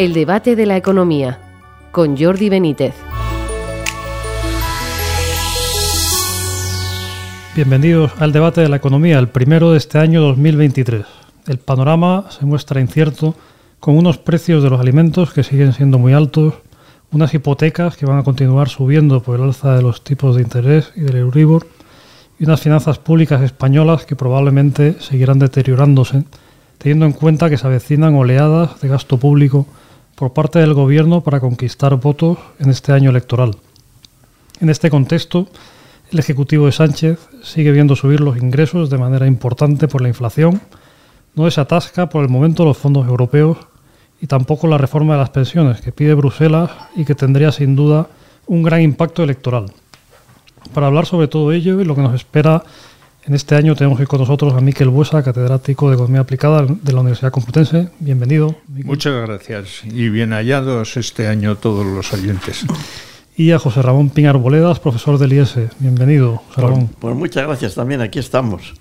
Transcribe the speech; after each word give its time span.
El 0.00 0.14
debate 0.14 0.56
de 0.56 0.64
la 0.64 0.78
economía 0.78 1.38
con 1.92 2.16
Jordi 2.16 2.48
Benítez. 2.48 2.94
Bienvenidos 7.54 8.10
al 8.18 8.32
debate 8.32 8.62
de 8.62 8.70
la 8.70 8.76
economía, 8.76 9.18
el 9.18 9.28
primero 9.28 9.72
de 9.72 9.76
este 9.76 9.98
año 9.98 10.22
2023. 10.22 11.04
El 11.48 11.58
panorama 11.58 12.30
se 12.30 12.46
muestra 12.46 12.80
incierto 12.80 13.34
con 13.78 13.98
unos 13.98 14.16
precios 14.16 14.62
de 14.62 14.70
los 14.70 14.80
alimentos 14.80 15.34
que 15.34 15.42
siguen 15.42 15.74
siendo 15.74 15.98
muy 15.98 16.14
altos, 16.14 16.54
unas 17.12 17.34
hipotecas 17.34 17.98
que 17.98 18.06
van 18.06 18.20
a 18.20 18.24
continuar 18.24 18.70
subiendo 18.70 19.22
por 19.22 19.38
el 19.38 19.44
alza 19.44 19.76
de 19.76 19.82
los 19.82 20.02
tipos 20.02 20.34
de 20.34 20.40
interés 20.40 20.94
y 20.96 21.00
del 21.00 21.16
Euribor, 21.16 21.66
y 22.38 22.44
unas 22.44 22.62
finanzas 22.62 22.98
públicas 22.98 23.42
españolas 23.42 24.06
que 24.06 24.16
probablemente 24.16 24.96
seguirán 24.98 25.38
deteriorándose, 25.38 26.24
teniendo 26.78 27.04
en 27.04 27.12
cuenta 27.12 27.50
que 27.50 27.58
se 27.58 27.66
avecinan 27.66 28.14
oleadas 28.14 28.80
de 28.80 28.88
gasto 28.88 29.18
público 29.18 29.66
por 30.20 30.34
parte 30.34 30.58
del 30.58 30.74
Gobierno 30.74 31.22
para 31.22 31.40
conquistar 31.40 31.96
votos 31.96 32.36
en 32.58 32.68
este 32.68 32.92
año 32.92 33.08
electoral. 33.08 33.56
En 34.60 34.68
este 34.68 34.90
contexto, 34.90 35.48
el 36.12 36.18
Ejecutivo 36.18 36.66
de 36.66 36.72
Sánchez 36.72 37.18
sigue 37.42 37.72
viendo 37.72 37.96
subir 37.96 38.20
los 38.20 38.36
ingresos 38.36 38.90
de 38.90 38.98
manera 38.98 39.26
importante 39.26 39.88
por 39.88 40.02
la 40.02 40.08
inflación, 40.08 40.60
no 41.34 41.46
desatasca 41.46 42.10
por 42.10 42.22
el 42.22 42.28
momento 42.28 42.66
los 42.66 42.76
fondos 42.76 43.08
europeos 43.08 43.56
y 44.20 44.26
tampoco 44.26 44.66
la 44.66 44.76
reforma 44.76 45.14
de 45.14 45.20
las 45.20 45.30
pensiones 45.30 45.80
que 45.80 45.90
pide 45.90 46.12
Bruselas 46.12 46.70
y 46.94 47.06
que 47.06 47.14
tendría 47.14 47.50
sin 47.50 47.74
duda 47.74 48.08
un 48.46 48.62
gran 48.62 48.82
impacto 48.82 49.22
electoral. 49.22 49.72
Para 50.74 50.88
hablar 50.88 51.06
sobre 51.06 51.28
todo 51.28 51.50
ello 51.50 51.80
y 51.80 51.86
lo 51.86 51.94
que 51.94 52.02
nos 52.02 52.14
espera 52.14 52.62
en 53.30 53.34
este 53.36 53.54
año 53.54 53.76
tenemos 53.76 53.96
que 53.96 54.08
con 54.08 54.18
nosotros 54.18 54.54
a 54.54 54.60
Miquel 54.60 54.88
Buesa, 54.88 55.22
catedrático 55.22 55.88
de 55.88 55.94
Economía 55.94 56.22
Aplicada 56.22 56.66
de 56.66 56.92
la 56.92 56.98
Universidad 56.98 57.30
Complutense. 57.30 57.88
Bienvenido. 58.00 58.56
Muchas 58.66 59.24
gracias 59.24 59.82
y 59.84 60.08
bien 60.08 60.32
hallados 60.32 60.96
este 60.96 61.28
año 61.28 61.56
todos 61.56 61.86
los 61.86 62.12
oyentes. 62.12 62.66
Y 63.36 63.52
a 63.52 63.60
José 63.60 63.82
Ramón 63.82 64.10
Pinar 64.10 64.36
Boledas, 64.36 64.80
profesor 64.80 65.16
del 65.16 65.32
IES. 65.32 65.54
Bienvenido, 65.78 66.42
José 66.48 66.60
Ramón. 66.60 66.86
Pues, 66.88 66.96
pues 66.98 67.14
muchas 67.14 67.46
gracias 67.46 67.76
también, 67.76 68.00
aquí 68.00 68.18
estamos. 68.18 68.74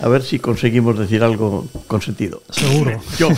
A 0.00 0.08
ver 0.08 0.22
si 0.22 0.38
conseguimos 0.38 0.98
decir 0.98 1.22
algo 1.22 1.66
con 1.86 2.00
sentido. 2.00 2.42
Seguro. 2.48 2.98
yo, 3.18 3.28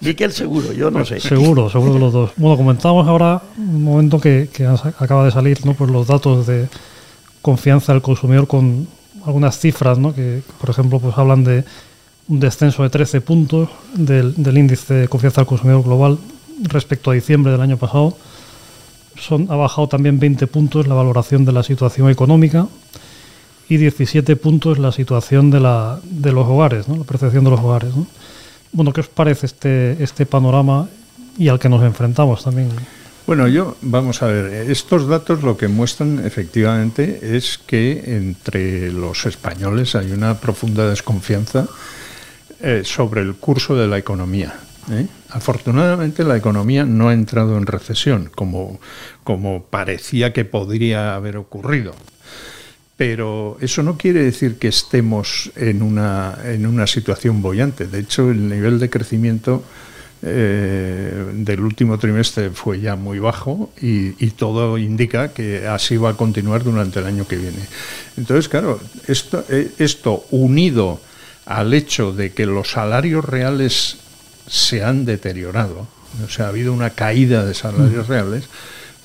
Miquel 0.00 0.32
seguro, 0.32 0.72
yo 0.72 0.90
no 0.90 1.04
sé. 1.04 1.20
Seguro, 1.20 1.68
seguro 1.68 1.92
que 1.92 1.98
los 1.98 2.12
dos. 2.14 2.30
Bueno, 2.36 2.56
comentamos 2.56 3.06
ahora 3.06 3.42
un 3.58 3.84
momento 3.84 4.18
que, 4.18 4.48
que 4.50 4.64
acaba 4.64 5.26
de 5.26 5.32
salir, 5.32 5.66
¿no? 5.66 5.74
Pues 5.74 5.90
los 5.90 6.06
datos 6.06 6.46
de 6.46 6.66
confianza 7.42 7.92
del 7.92 8.00
consumidor 8.00 8.48
con 8.48 8.88
algunas 9.28 9.58
cifras, 9.58 9.98
¿no? 9.98 10.14
que 10.14 10.42
por 10.58 10.70
ejemplo 10.70 10.98
pues 10.98 11.16
hablan 11.18 11.44
de 11.44 11.64
un 12.28 12.40
descenso 12.40 12.82
de 12.82 12.90
13 12.90 13.20
puntos 13.20 13.68
del, 13.94 14.34
índice 14.56 14.94
de 14.94 15.08
confianza 15.08 15.42
del 15.42 15.48
consumidor 15.48 15.82
global 15.84 16.18
respecto 16.62 17.10
a 17.10 17.14
diciembre 17.14 17.52
del 17.52 17.60
año 17.60 17.76
pasado. 17.76 18.16
Son, 19.16 19.46
ha 19.50 19.56
bajado 19.56 19.88
también 19.88 20.18
20 20.18 20.46
puntos 20.46 20.86
la 20.86 20.94
valoración 20.94 21.44
de 21.44 21.52
la 21.52 21.62
situación 21.62 22.08
económica 22.08 22.68
y 23.68 23.76
17 23.76 24.36
puntos 24.36 24.78
la 24.78 24.92
situación 24.92 25.50
de, 25.50 25.60
la, 25.60 26.00
de 26.04 26.32
los 26.32 26.46
hogares, 26.46 26.88
¿no? 26.88 26.96
la 26.96 27.04
percepción 27.04 27.44
de 27.44 27.50
los 27.50 27.60
hogares. 27.60 27.94
¿no? 27.94 28.06
Bueno, 28.72 28.92
¿qué 28.92 29.02
os 29.02 29.08
parece 29.08 29.46
este, 29.46 30.02
este 30.02 30.24
panorama 30.24 30.88
y 31.36 31.48
al 31.48 31.58
que 31.58 31.68
nos 31.68 31.82
enfrentamos 31.82 32.44
también? 32.44 32.70
Bueno, 33.28 33.46
yo, 33.46 33.76
vamos 33.82 34.22
a 34.22 34.26
ver, 34.26 34.70
estos 34.70 35.06
datos 35.06 35.42
lo 35.42 35.58
que 35.58 35.68
muestran 35.68 36.24
efectivamente 36.24 37.36
es 37.36 37.58
que 37.58 38.16
entre 38.16 38.90
los 38.90 39.26
españoles 39.26 39.94
hay 39.96 40.12
una 40.12 40.40
profunda 40.40 40.88
desconfianza 40.88 41.68
eh, 42.62 42.80
sobre 42.86 43.20
el 43.20 43.34
curso 43.34 43.76
de 43.76 43.86
la 43.86 43.98
economía. 43.98 44.54
¿eh? 44.90 45.08
Afortunadamente 45.28 46.24
la 46.24 46.38
economía 46.38 46.86
no 46.86 47.10
ha 47.10 47.12
entrado 47.12 47.58
en 47.58 47.66
recesión, 47.66 48.30
como, 48.34 48.80
como 49.24 49.62
parecía 49.64 50.32
que 50.32 50.46
podría 50.46 51.14
haber 51.14 51.36
ocurrido. 51.36 51.94
Pero 52.96 53.58
eso 53.60 53.82
no 53.82 53.98
quiere 53.98 54.22
decir 54.22 54.58
que 54.58 54.68
estemos 54.68 55.52
en 55.54 55.82
una, 55.82 56.38
en 56.44 56.64
una 56.64 56.86
situación 56.86 57.42
bollante. 57.42 57.88
De 57.88 58.00
hecho, 58.00 58.30
el 58.30 58.48
nivel 58.48 58.78
de 58.78 58.88
crecimiento 58.88 59.64
eh, 60.20 61.24
del 61.32 61.60
último 61.60 61.96
trimestre 61.98 62.50
fue 62.50 62.80
ya 62.80 62.96
muy 62.96 63.20
bajo 63.20 63.70
y, 63.80 64.10
todo 64.30 64.78
indica 64.78 65.32
que 65.32 65.66
así 65.66 65.96
va 65.96 66.10
a 66.10 66.14
continuar 66.14 66.62
durante 66.62 67.00
el 67.00 67.06
año 67.06 67.26
que 67.26 67.36
viene. 67.36 67.58
Entonces, 68.16 68.48
claro, 68.48 68.80
esto, 69.06 69.44
eh, 69.48 69.72
esto 69.78 70.24
unido 70.30 71.00
al 71.46 71.72
hecho 71.74 72.12
de 72.12 72.32
que 72.32 72.46
los 72.46 72.70
salarios 72.70 73.24
reales 73.24 73.96
se 74.46 74.84
han 74.84 75.04
deteriorado, 75.04 75.86
o 76.24 76.28
sea, 76.28 76.46
ha 76.46 76.48
habido 76.48 76.72
una 76.72 76.90
caída 76.90 77.44
de 77.44 77.54
salarios 77.54 78.06
reales, 78.08 78.48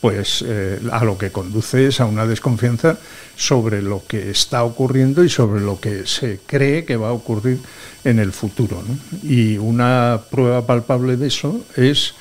pues 0.04 0.44
eh, 0.46 0.82
a 0.92 1.06
lo 1.06 1.18
que 1.18 1.32
conduce 1.32 1.88
es 1.88 2.02
a 2.02 2.06
una 2.06 2.26
desconfianza 2.26 2.98
sobre 3.38 3.82
lo 3.82 4.04
que 4.06 4.32
está 4.32 4.66
ocurriendo 4.66 5.24
y 5.24 5.30
sobre 5.30 5.62
lo 5.62 5.80
que 5.80 6.06
se 6.06 6.42
cree 6.46 6.84
que 6.84 6.98
va 6.98 7.08
a 7.08 7.14
ocurrir 7.14 7.62
en 8.04 8.20
el 8.20 8.34
futuro. 8.34 8.84
Y 9.24 9.58
una 9.58 10.20
prueba 10.30 10.68
palpable 10.68 11.16
de 11.16 11.28
eso 11.28 11.64
es 11.78 12.16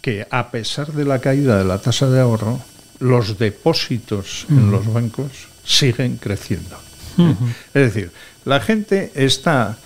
que 0.00 0.26
a 0.30 0.50
pesar 0.50 0.94
de 0.94 1.04
la 1.04 1.18
caída 1.18 1.58
de 1.58 1.66
la 1.66 1.76
tasa 1.76 2.08
de 2.08 2.22
ahorro, 2.22 2.58
los 3.00 3.38
depósitos 3.38 4.46
en 4.48 4.70
los 4.70 4.90
bancos 4.90 5.48
siguen 5.62 6.16
creciendo. 6.16 6.78
Es 7.74 7.92
decir, 7.92 8.12
la 8.46 8.60
gente 8.60 9.12
está 9.14 9.76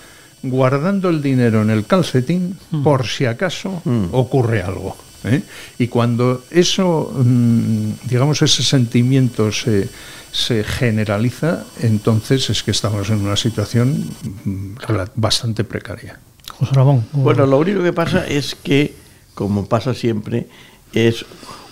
guardando 0.44 1.08
el 1.08 1.20
dinero 1.20 1.62
en 1.62 1.70
el 1.70 1.84
calcetín 1.84 2.56
por 2.84 3.08
si 3.08 3.24
acaso 3.24 3.82
ocurre 4.12 4.62
algo. 4.62 5.07
¿Eh? 5.24 5.42
Y 5.78 5.88
cuando 5.88 6.44
eso, 6.50 7.12
mm, 7.14 8.08
digamos, 8.08 8.42
ese 8.42 8.62
sentimiento 8.62 9.52
se, 9.52 9.88
se 10.32 10.64
generaliza, 10.64 11.64
entonces 11.80 12.50
es 12.50 12.62
que 12.62 12.70
estamos 12.70 13.10
en 13.10 13.20
una 13.20 13.36
situación 13.36 14.04
mm, 14.44 14.74
bastante 15.14 15.64
precaria. 15.64 16.18
José 16.58 16.72
Ramón. 16.74 17.04
Bueno, 17.12 17.46
lo 17.46 17.58
único 17.58 17.82
que 17.82 17.92
pasa 17.92 18.26
es 18.26 18.54
que, 18.54 18.94
como 19.34 19.66
pasa 19.66 19.94
siempre, 19.94 20.48
es 20.92 21.24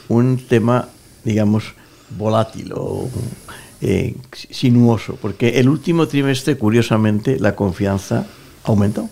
un 0.09 0.39
tema, 0.39 0.89
digamos, 1.25 1.75
volátil 2.17 2.73
o 2.75 3.09
eh, 3.81 4.15
sinuoso, 4.33 5.17
porque 5.21 5.59
el 5.59 5.69
último 5.69 6.07
trimestre, 6.07 6.57
curiosamente, 6.57 7.39
la 7.41 7.55
confianza 7.55 8.27
aumentó 8.65 9.09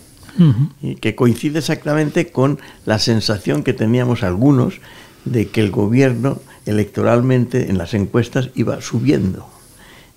y 0.81 0.95
que 0.95 1.15
coincide 1.15 1.59
exactamente 1.59 2.31
con 2.31 2.59
la 2.85 2.99
sensación 2.99 3.63
que 3.63 3.73
teníamos 3.73 4.23
algunos 4.23 4.75
de 5.25 5.47
que 5.47 5.61
el 5.61 5.71
gobierno 5.71 6.39
electoralmente 6.65 7.69
en 7.69 7.77
las 7.77 7.93
encuestas 7.93 8.49
iba 8.55 8.81
subiendo. 8.81 9.47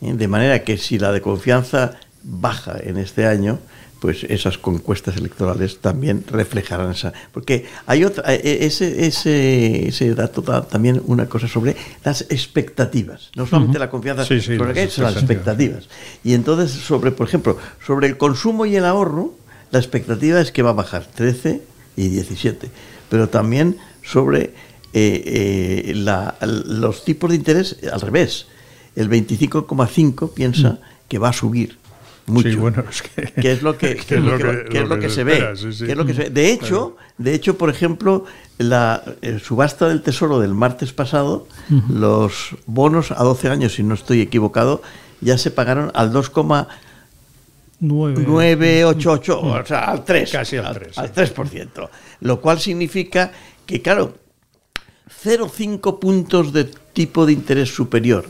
¿eh? 0.00 0.14
De 0.14 0.28
manera 0.28 0.64
que 0.64 0.76
si 0.78 0.98
la 0.98 1.12
de 1.12 1.20
confianza 1.20 1.98
baja 2.22 2.76
en 2.82 2.98
este 2.98 3.26
año, 3.26 3.58
pues 4.00 4.24
esas 4.24 4.58
concuestas 4.58 5.16
electorales 5.16 5.80
también 5.80 6.24
reflejarán 6.28 6.92
esa. 6.92 7.12
Porque 7.32 7.66
hay 7.86 8.04
otra, 8.04 8.32
e, 8.32 8.40
e, 8.44 8.66
ese, 8.66 9.06
ese, 9.06 9.88
ese 9.88 10.14
dato 10.14 10.40
da 10.40 10.62
también 10.62 11.02
una 11.06 11.26
cosa 11.26 11.48
sobre 11.48 11.76
las 12.04 12.22
expectativas. 12.30 13.30
No 13.34 13.46
solamente 13.46 13.78
la 13.78 13.90
confianza, 13.90 14.24
sobre 14.24 14.74
las, 14.74 14.98
las 14.98 15.16
expectativas. 15.16 15.88
Y 16.22 16.34
entonces, 16.34 16.70
sobre, 16.70 17.10
por 17.10 17.26
ejemplo, 17.26 17.58
sobre 17.84 18.06
el 18.06 18.16
consumo 18.16 18.66
y 18.66 18.76
el 18.76 18.84
ahorro, 18.84 19.34
la 19.70 19.78
expectativa 19.78 20.40
es 20.40 20.52
que 20.52 20.62
va 20.62 20.70
a 20.70 20.74
bajar 20.74 21.06
13 21.06 21.62
y 21.96 22.08
17, 22.08 22.70
pero 23.10 23.28
también 23.28 23.76
sobre 24.02 24.54
eh, 24.92 25.92
eh, 25.92 25.92
los 26.44 27.04
tipos 27.04 27.30
de 27.30 27.36
interés 27.36 27.76
al 27.92 28.00
revés. 28.00 28.46
El 28.96 29.10
25,5 29.10 30.32
piensa 30.32 30.70
mm. 30.70 30.78
que 31.08 31.18
va 31.18 31.28
a 31.28 31.32
subir 31.32 31.78
mucho. 32.28 32.72
que, 33.40 33.52
es 33.52 33.62
lo 33.62 33.76
que, 33.78 33.96
se 35.10 35.24
ve. 35.24 35.54
De 36.30 36.52
hecho, 36.52 36.96
de 37.16 37.34
hecho, 37.34 37.58
por 37.58 37.70
ejemplo, 37.70 38.24
la 38.58 39.02
eh, 39.22 39.38
subasta 39.42 39.88
del 39.88 40.02
Tesoro 40.02 40.38
del 40.38 40.54
martes 40.54 40.92
pasado, 40.92 41.46
los 41.88 42.56
bonos 42.66 43.10
a 43.12 43.22
12 43.22 43.48
años, 43.48 43.74
si 43.74 43.82
no 43.82 43.94
estoy 43.94 44.20
equivocado, 44.20 44.82
ya 45.20 45.38
se 45.38 45.50
pagaron 45.50 45.90
al 45.94 46.12
2, 46.12 46.30
988, 47.80 49.40
o 49.40 49.64
sea, 49.64 49.84
al 49.84 50.04
3. 50.04 50.32
Casi 50.32 50.56
al 50.56 50.74
3. 50.74 50.98
Al, 50.98 51.12
3%. 51.12 51.88
Lo 52.20 52.40
cual 52.40 52.58
significa 52.58 53.32
que, 53.66 53.80
claro, 53.80 54.14
0,5 55.24 55.98
puntos 55.98 56.52
de 56.52 56.64
tipo 56.64 57.26
de 57.26 57.32
interés 57.32 57.74
superior 57.74 58.26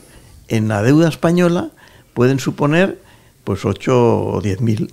en 0.48 0.68
la 0.68 0.82
deuda 0.82 1.08
española 1.08 1.70
pueden 2.14 2.38
suponer 2.38 3.00
pues 3.44 3.64
8 3.64 4.18
o 4.26 4.40
10 4.40 4.60
mil 4.60 4.92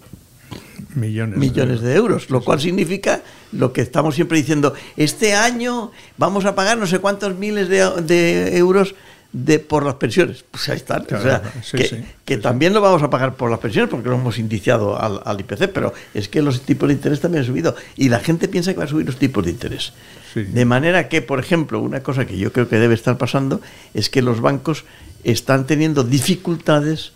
millones, 0.95 1.37
millones 1.37 1.81
de, 1.81 1.95
euros, 1.95 2.29
lo 2.29 2.41
cual 2.41 2.61
significa 2.61 3.21
lo 3.51 3.73
que 3.73 3.81
estamos 3.81 4.15
siempre 4.15 4.37
diciendo, 4.37 4.73
este 4.95 5.33
año 5.33 5.91
vamos 6.17 6.45
a 6.45 6.55
pagar 6.55 6.77
no 6.77 6.87
sé 6.87 6.99
cuántos 6.99 7.37
miles 7.37 7.67
de, 7.67 7.89
de 8.01 8.57
euros 8.57 8.95
de 9.37 9.59
por 9.59 9.83
las 9.85 9.95
pensiones. 9.95 10.45
Pues 10.49 10.69
ahí 10.69 10.77
están. 10.77 11.03
Claro, 11.03 11.23
o 11.23 11.27
sea, 11.27 11.53
sí, 11.61 11.77
que, 11.77 11.87
sí, 11.87 11.97
que 12.23 12.35
sí, 12.35 12.41
también 12.41 12.73
lo 12.73 12.79
vamos 12.79 13.03
a 13.03 13.09
pagar 13.09 13.35
por 13.35 13.51
las 13.51 13.59
pensiones 13.59 13.89
porque 13.91 14.07
lo 14.07 14.15
hemos 14.15 14.37
indiciado 14.39 14.97
al, 14.97 15.19
al 15.25 15.39
IPC, 15.41 15.67
pero 15.73 15.93
es 16.13 16.29
que 16.29 16.41
los 16.41 16.61
tipos 16.61 16.87
de 16.87 16.93
interés 16.93 17.19
también 17.19 17.41
han 17.43 17.47
subido 17.47 17.75
y 17.97 18.07
la 18.07 18.19
gente 18.21 18.47
piensa 18.47 18.71
que 18.73 18.79
va 18.79 18.85
a 18.85 18.87
subir 18.87 19.05
los 19.05 19.17
tipos 19.17 19.43
de 19.43 19.51
interés. 19.51 19.91
De 20.35 20.65
manera 20.65 21.07
que, 21.07 21.21
por 21.21 21.39
ejemplo, 21.39 21.79
una 21.79 22.01
cosa 22.03 22.25
que 22.25 22.37
yo 22.37 22.51
creo 22.51 22.67
que 22.69 22.77
debe 22.77 22.93
estar 22.93 23.17
pasando 23.17 23.61
es 23.93 24.09
que 24.09 24.21
los 24.21 24.41
bancos 24.41 24.83
están 25.23 25.65
teniendo 25.65 26.03
dificultades 26.03 27.11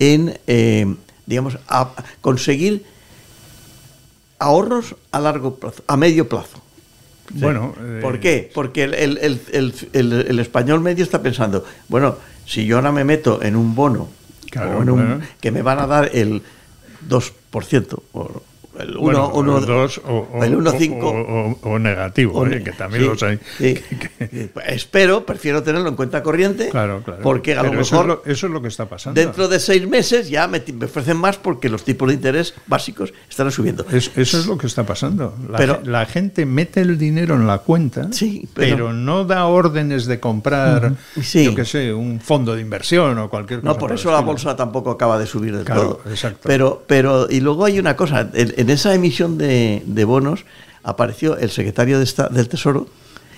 en, 0.00 0.38
eh, 0.48 0.92
digamos, 1.26 1.58
a- 1.68 1.92
conseguir 2.20 2.84
ahorros 4.38 4.96
a 5.12 5.20
largo 5.20 5.54
plazo, 5.56 5.82
a 5.86 5.96
medio 5.96 6.28
plazo. 6.28 6.60
Sí. 7.32 7.40
Bueno, 7.40 7.74
eh, 7.80 7.98
¿Por 8.02 8.20
qué? 8.20 8.50
Porque 8.54 8.84
el, 8.84 8.94
el- 8.94 9.18
el- 9.18 9.40
el- 9.52 9.74
el- 9.92 10.12
el 10.28 10.38
español 10.40 10.80
medio 10.80 11.02
está 11.04 11.22
pensando, 11.22 11.64
bueno, 11.88 12.16
si 12.46 12.66
yo 12.66 12.76
ahora 12.76 12.92
me 12.92 13.04
meto 13.04 13.42
en 13.42 13.56
un 13.56 13.74
bono 13.74 14.08
Claro, 14.50 14.78
o 14.78 14.82
en 14.82 14.90
un- 14.90 15.00
claro. 15.04 15.20
que 15.40 15.50
me 15.50 15.62
van 15.62 15.78
a 15.78 15.86
dar 15.86 16.10
el 16.12 16.42
2%, 17.08 18.02
o 18.12 18.42
el 18.78 18.90
1, 18.96 19.00
Bueno, 19.00 19.28
uno, 19.34 19.60
dos 19.60 20.00
o, 20.06 20.28
o- 20.32 20.44
el 20.44 20.54
o- 20.54 20.58
1,5. 20.58 21.02
o- 21.02 21.58
o- 21.68 21.74
o 21.74 21.78
negativo, 21.78 22.46
eh, 22.46 22.62
que 22.62 22.72
también 22.72 23.02
sí, 23.04 23.08
los 23.08 23.22
hay. 23.22 23.38
sí. 23.58 23.80
Pues 24.52 24.66
Espero, 24.68 25.24
prefiero 25.26 25.62
tenerlo 25.62 25.88
en 25.88 25.96
cuenta 25.96 26.22
corriente, 26.22 26.68
Claro, 26.70 27.02
claro. 27.04 27.22
porque 27.22 27.54
a 27.56 27.62
lo 27.62 27.80
eso 27.80 27.96
mejor 27.96 28.00
es 28.00 28.06
lo, 28.26 28.32
eso 28.32 28.46
es 28.46 28.52
lo 28.52 28.62
que 28.62 28.68
está 28.68 28.86
pasando. 28.88 29.20
dentro 29.20 29.48
de 29.48 29.60
seis 29.60 29.86
meses 29.88 30.28
ya 30.28 30.46
me, 30.48 30.62
me 30.74 30.86
ofrecen 30.86 31.16
más 31.16 31.36
porque 31.36 31.68
los 31.68 31.84
tipos 31.84 32.08
de 32.08 32.14
interés 32.14 32.54
básicos 32.66 33.12
están 33.28 33.50
subiendo. 33.50 33.84
Es- 33.90 34.10
eso 34.16 34.38
es 34.38 34.46
lo 34.46 34.58
que 34.58 34.66
está 34.66 34.84
pasando. 34.84 35.34
La, 35.50 35.58
Pero- 35.58 35.80
la 35.84 36.06
gente 36.06 36.46
mete 36.46 36.80
el 36.80 36.98
dinero 36.98 37.34
en 37.34 37.46
la 37.46 37.58
cuenta, 37.58 38.08
Sí, 38.12 38.48
pero, 38.54 38.76
pero- 38.76 38.92
no 38.92 39.24
da 39.24 39.46
órdenes 39.46 40.06
de 40.06 40.20
comprar, 40.20 40.94
Sí. 41.22 41.44
yo 41.44 41.54
qué 41.54 41.64
sé, 41.64 41.92
un 41.92 42.20
fondo 42.20 42.54
de 42.54 42.60
inversión 42.60 43.18
o 43.18 43.28
cualquier 43.30 43.60
cosa. 43.60 43.72
No, 43.72 43.78
por 43.78 43.90
el 43.92 43.98
eso 43.98 44.10
la 44.10 44.20
bolsa 44.20 44.56
tampoco 44.56 44.90
acaba 44.90 45.18
de 45.18 45.26
subir 45.26 45.54
del 45.56 45.64
Claro, 45.64 46.00
todo. 46.02 46.10
exacto. 46.10 46.40
Pero, 46.44 46.82
pero, 46.86 47.26
y 47.30 47.40
luego 47.40 47.64
hay 47.64 47.78
una 47.78 47.96
cosa, 47.96 48.28
en, 48.32 48.63
en 48.64 48.70
esa 48.70 48.94
emisión 48.94 49.36
de, 49.38 49.82
de 49.86 50.04
bonos 50.04 50.44
apareció 50.82 51.36
el 51.36 51.50
secretario 51.50 51.98
de 51.98 52.04
Esta- 52.04 52.28
del 52.28 52.48
Tesoro 52.48 52.88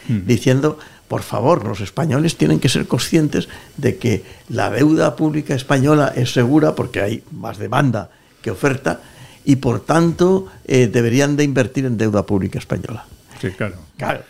Hmm. 0.08 0.24
diciendo, 0.24 0.78
por 1.08 1.22
favor, 1.22 1.64
los 1.66 1.80
españoles 1.80 2.36
tienen 2.36 2.60
que 2.60 2.68
ser 2.68 2.86
conscientes 2.86 3.48
de 3.76 3.96
que 3.96 4.22
la 4.48 4.70
deuda 4.70 5.16
pública 5.16 5.54
española 5.54 6.12
es 6.14 6.32
segura 6.32 6.76
porque 6.76 7.02
hay 7.02 7.24
más 7.32 7.58
demanda 7.58 8.10
que 8.40 8.52
oferta 8.52 9.00
y 9.44 9.56
por 9.56 9.80
tanto 9.80 10.46
eh, 10.64 10.86
deberían 10.86 11.36
de 11.36 11.42
invertir 11.42 11.86
en 11.86 11.98
deuda 11.98 12.24
pública 12.24 12.58
española. 12.60 13.04
Sí, 13.40 13.50
claro. 13.50 13.74
Claro. 13.98 14.22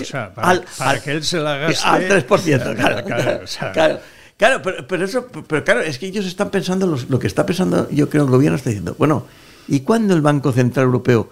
O 0.00 0.04
sea, 0.04 0.34
para, 0.34 0.48
Al- 0.50 0.64
para 0.76 0.90
al- 0.90 1.02
que 1.02 1.12
él 1.12 1.22
se 1.24 1.38
la 1.38 1.56
gaste. 1.56 1.86
Al 1.88 2.08
3%, 2.08 2.74
claro. 2.76 3.04
Claro, 3.06 3.40
o 3.44 3.46
sea, 3.46 3.70
Claro, 3.72 4.00
claro, 4.36 4.60
pero, 4.62 4.86
pero 4.88 5.04
eso, 5.04 5.28
pero 5.46 5.62
claro, 5.62 5.80
es 5.82 5.98
que 5.98 6.06
ellos 6.06 6.26
están 6.26 6.50
pensando, 6.50 6.86
los- 6.88 7.08
lo 7.08 7.18
que 7.20 7.28
está 7.28 7.46
pensando, 7.46 7.88
yo 7.90 8.08
creo, 8.10 8.24
el 8.24 8.30
gobierno 8.30 8.56
está 8.56 8.70
diciendo, 8.70 8.96
bueno, 8.98 9.24
¿y 9.70 9.80
cuándo 9.80 10.14
el 10.14 10.20
Banco 10.20 10.52
Central 10.52 10.86
Europeo, 10.86 11.30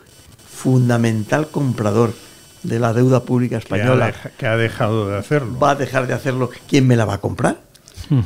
fundamental 0.51 1.49
comprador 1.49 2.15
de 2.63 2.79
la 2.79 2.93
deuda 2.95 3.25
pública 3.25 3.61
que 3.61 3.75
ha, 3.75 3.77
española, 3.77 4.15
que 4.39 4.47
ha 4.47 4.57
dejado 4.57 5.09
de 5.09 5.19
hacerlo. 5.19 5.59
va 5.59 5.73
a 5.73 5.75
dejar 5.75 6.07
de 6.07 6.15
hacerlo? 6.15 6.49
¿Quién 6.69 6.87
me 6.87 6.97
la 6.97 7.05
va 7.05 7.15
a 7.15 7.21
comprar? 7.21 7.61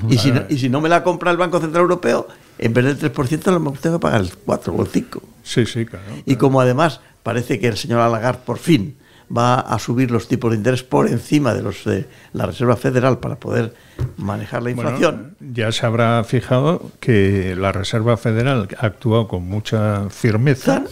y, 0.08 0.18
si 0.18 0.30
no, 0.30 0.42
y 0.48 0.58
si 0.58 0.68
no 0.68 0.80
me 0.80 0.88
la 0.88 1.02
compra 1.02 1.30
el 1.32 1.36
Banco 1.36 1.58
Central 1.58 1.82
Europeo, 1.82 2.28
en 2.58 2.72
vez 2.72 2.84
del 2.84 3.12
3%, 3.12 3.50
lo 3.50 3.58
mejor 3.58 3.78
tengo 3.78 3.98
que 3.98 4.02
pagar 4.02 4.20
el 4.20 4.32
4 4.32 4.72
o 4.72 4.82
el 4.82 4.88
5. 4.88 5.22
Sí, 5.42 5.66
sí, 5.66 5.84
claro. 5.84 6.04
Y 6.24 6.36
como 6.36 6.60
además 6.60 7.00
parece 7.22 7.58
que 7.58 7.68
el 7.68 7.76
señor 7.76 8.08
Lagarde 8.10 8.42
por 8.44 8.58
fin 8.58 8.96
va 9.34 9.60
a 9.60 9.78
subir 9.78 10.10
los 10.10 10.28
tipos 10.28 10.50
de 10.50 10.58
interés 10.58 10.82
por 10.82 11.08
encima 11.08 11.54
de 11.54 11.62
los 11.62 11.84
de 11.84 12.06
la 12.32 12.46
Reserva 12.46 12.76
Federal 12.76 13.18
para 13.18 13.36
poder 13.36 13.74
manejar 14.16 14.62
la 14.62 14.72
Bueno, 14.74 14.90
inflación. 14.90 15.34
ya 15.40 15.70
se 15.72 15.86
habrá 15.86 16.22
fijado 16.24 16.90
que 17.00 17.54
la 17.56 17.72
Reserva 17.72 18.16
Federal 18.16 18.68
ha 18.78 18.86
actuado 18.86 19.28
con 19.28 19.48
mucha 19.48 20.08
firmeza 20.10 20.84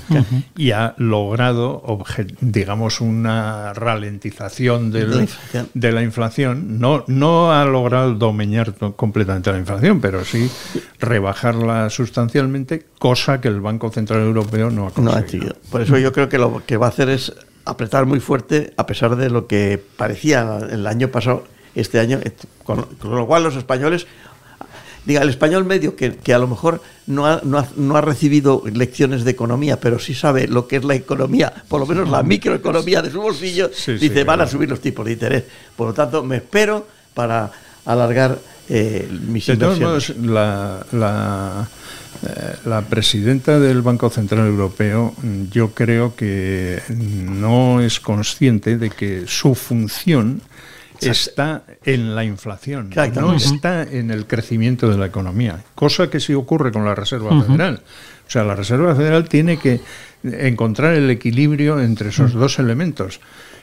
y 0.56 0.70
ha 0.72 0.94
logrado, 0.98 1.82
digamos, 2.40 3.00
una 3.00 3.72
ralentización 3.72 4.90
del- 4.90 5.10
De 5.10 5.16
la 5.16 5.22
inflación. 5.22 5.68
de 5.74 5.92
la 5.92 6.02
inflación. 6.02 6.78
No, 6.80 7.04
no 7.06 7.52
ha 7.52 7.64
logrado 7.64 8.14
domeñar 8.14 8.74
completamente 8.96 9.52
la 9.52 9.58
inflación, 9.58 10.00
pero 10.00 10.24
sí 10.24 10.50
rebajarla 10.98 11.90
sustancialmente, 11.90 12.86
cosa 12.98 13.40
que 13.40 13.48
el 13.48 13.60
Banco 13.60 13.90
Central 13.90 14.20
Europeo 14.20 14.70
no 14.70 14.82
ha 14.82 14.88
no 14.88 14.92
conseguido. 14.94 15.16
ha 15.16 15.20
conseguido. 15.22 15.56
Por 15.70 15.80
eso 15.80 15.98
yo 15.98 16.12
creo 16.12 16.28
que 16.28 16.38
lo 16.38 16.62
que 16.66 16.76
va 16.76 16.86
a 16.86 16.90
hacer 16.90 17.08
es 17.08 17.32
apretar 17.64 18.06
muy 18.06 18.20
fuerte, 18.20 18.72
a 18.76 18.86
pesar 18.86 19.16
de 19.16 19.30
lo 19.30 19.46
que 19.46 19.80
parecía 19.96 20.58
el 20.70 20.86
año 20.86 21.08
pasado, 21.08 21.44
este 21.74 21.98
año, 22.00 22.18
et- 22.22 22.44
con, 22.64 22.82
con 23.00 23.14
lo 23.16 23.26
cual 23.26 23.42
los 23.44 23.56
españoles, 23.56 24.06
diga, 25.06 25.22
el 25.22 25.30
español 25.30 25.64
medio 25.64 25.96
que, 25.96 26.16
que 26.16 26.34
a 26.34 26.38
lo 26.38 26.46
mejor 26.46 26.82
no 27.06 27.26
ha, 27.26 27.40
no, 27.42 27.58
ha, 27.58 27.66
no 27.76 27.96
ha 27.96 28.00
recibido 28.00 28.62
lecciones 28.72 29.24
de 29.24 29.30
economía, 29.30 29.80
pero 29.80 29.98
sí 29.98 30.14
sabe 30.14 30.46
lo 30.46 30.68
que 30.68 30.76
es 30.76 30.84
la 30.84 30.94
economía, 30.94 31.52
por 31.68 31.80
lo 31.80 31.86
menos 31.86 32.08
la 32.10 32.22
microeconomía 32.22 33.00
de 33.02 33.10
su 33.10 33.20
bolsillo, 33.20 33.70
Sí, 33.72 33.98
sí, 33.98 34.08
dice, 34.08 34.24
van 34.24 34.40
a 34.42 34.46
subir 34.46 34.68
los 34.68 34.80
tipos 34.80 35.04
de 35.06 35.12
interés. 35.12 35.44
Por 35.76 35.88
lo 35.88 35.94
tanto, 35.94 36.22
me 36.22 36.36
espero 36.36 36.86
para 37.14 37.50
alargar 37.86 38.38
eh, 38.68 39.08
mis 39.26 39.46
De 39.46 39.54
inversiones. 39.54 40.16
la, 40.18 40.84
la, 40.92 41.68
eh, 42.22 42.54
la 42.66 42.82
presidenta 42.82 43.58
del 43.58 43.80
Banco 43.82 44.10
Central 44.10 44.46
Europeo, 44.46 45.14
mm, 45.22 45.44
yo 45.50 45.70
creo 45.70 46.14
que 46.14 46.80
no 46.88 47.80
es 47.80 47.98
consciente 48.00 48.76
de 48.76 48.90
que 48.90 49.24
su 49.26 49.54
función 49.56 50.40
está 51.02 51.64
en 51.84 52.14
la 52.14 52.24
inflación, 52.24 52.90
no 53.14 53.34
está 53.34 53.82
en 53.82 54.10
el 54.10 54.26
crecimiento 54.26 54.88
de 54.90 54.98
la 54.98 55.06
economía, 55.06 55.62
cosa 55.74 56.10
que 56.10 56.20
sí 56.20 56.34
ocurre 56.34 56.72
con 56.72 56.84
la 56.84 56.94
Reserva 56.94 57.42
Federal. 57.42 57.82
O 58.26 58.30
sea, 58.30 58.44
la 58.44 58.54
Reserva 58.54 58.94
Federal 58.94 59.28
tiene 59.28 59.58
que 59.58 59.80
encontrar 60.22 60.94
el 60.94 61.10
equilibrio 61.10 61.80
entre 61.80 62.10
esos 62.10 62.32
dos 62.32 62.58
elementos. 62.58 63.20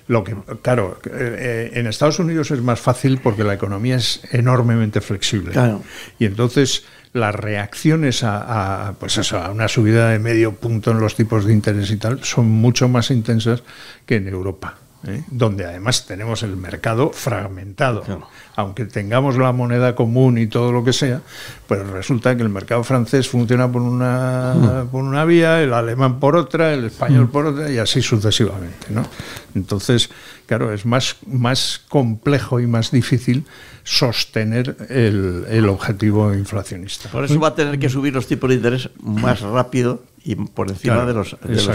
Lo 0.07 0.23
que, 0.23 0.35
claro, 0.61 0.99
eh, 1.11 1.71
en 1.73 1.87
Estados 1.87 2.19
Unidos 2.19 2.51
es 2.51 2.61
más 2.61 2.79
fácil 2.79 3.19
porque 3.21 3.43
la 3.43 3.53
economía 3.53 3.97
es 3.97 4.21
enormemente 4.31 5.01
flexible. 5.01 5.51
Claro. 5.51 5.83
Y 6.17 6.25
entonces 6.25 6.85
las 7.13 7.35
reacciones 7.35 8.23
a, 8.23 8.87
a, 8.87 8.93
pues 8.93 9.17
eso, 9.17 9.37
a 9.37 9.51
una 9.51 9.67
subida 9.67 10.09
de 10.09 10.19
medio 10.19 10.53
punto 10.53 10.91
en 10.91 10.99
los 10.99 11.15
tipos 11.15 11.45
de 11.45 11.53
interés 11.53 11.91
y 11.91 11.97
tal 11.97 12.23
son 12.23 12.47
mucho 12.49 12.87
más 12.87 13.11
intensas 13.11 13.63
que 14.05 14.15
en 14.15 14.27
Europa. 14.27 14.77
¿Eh? 15.07 15.23
donde 15.29 15.65
además 15.65 16.05
tenemos 16.05 16.43
el 16.43 16.57
mercado 16.57 17.11
fragmentado. 17.11 18.01
Claro. 18.01 18.27
Aunque 18.55 18.85
tengamos 18.85 19.37
la 19.37 19.51
moneda 19.51 19.95
común 19.95 20.37
y 20.37 20.47
todo 20.47 20.71
lo 20.71 20.83
que 20.83 20.93
sea, 20.93 21.21
pues 21.67 21.85
resulta 21.87 22.35
que 22.35 22.43
el 22.43 22.49
mercado 22.49 22.83
francés 22.83 23.27
funciona 23.29 23.71
por 23.71 23.81
una, 23.81 24.85
por 24.91 25.03
una 25.03 25.25
vía, 25.25 25.61
el 25.61 25.73
alemán 25.73 26.19
por 26.19 26.35
otra, 26.35 26.73
el 26.73 26.85
español 26.85 27.29
por 27.29 27.45
otra 27.45 27.71
y 27.71 27.77
así 27.77 28.01
sucesivamente. 28.01 28.87
¿no? 28.89 29.05
Entonces, 29.53 30.09
claro, 30.45 30.73
es 30.73 30.85
más, 30.85 31.17
más 31.27 31.81
complejo 31.87 32.59
y 32.59 32.67
más 32.67 32.91
difícil 32.91 33.45
sostener 33.83 34.75
el, 34.89 35.45
el 35.49 35.69
objetivo 35.69 36.33
inflacionista. 36.33 37.09
Por 37.09 37.25
eso 37.25 37.39
va 37.39 37.49
a 37.49 37.55
tener 37.55 37.79
que 37.79 37.89
subir 37.89 38.13
los 38.13 38.27
tipos 38.27 38.49
de 38.49 38.55
interés 38.55 38.89
más 39.01 39.41
rápido 39.41 40.03
y 40.29 40.35
por 40.35 40.69
encima 40.69 40.95
Claro, 40.95 41.07
de 41.07 41.13
los, 41.13 41.37
de 41.41 41.55
los. 41.55 41.69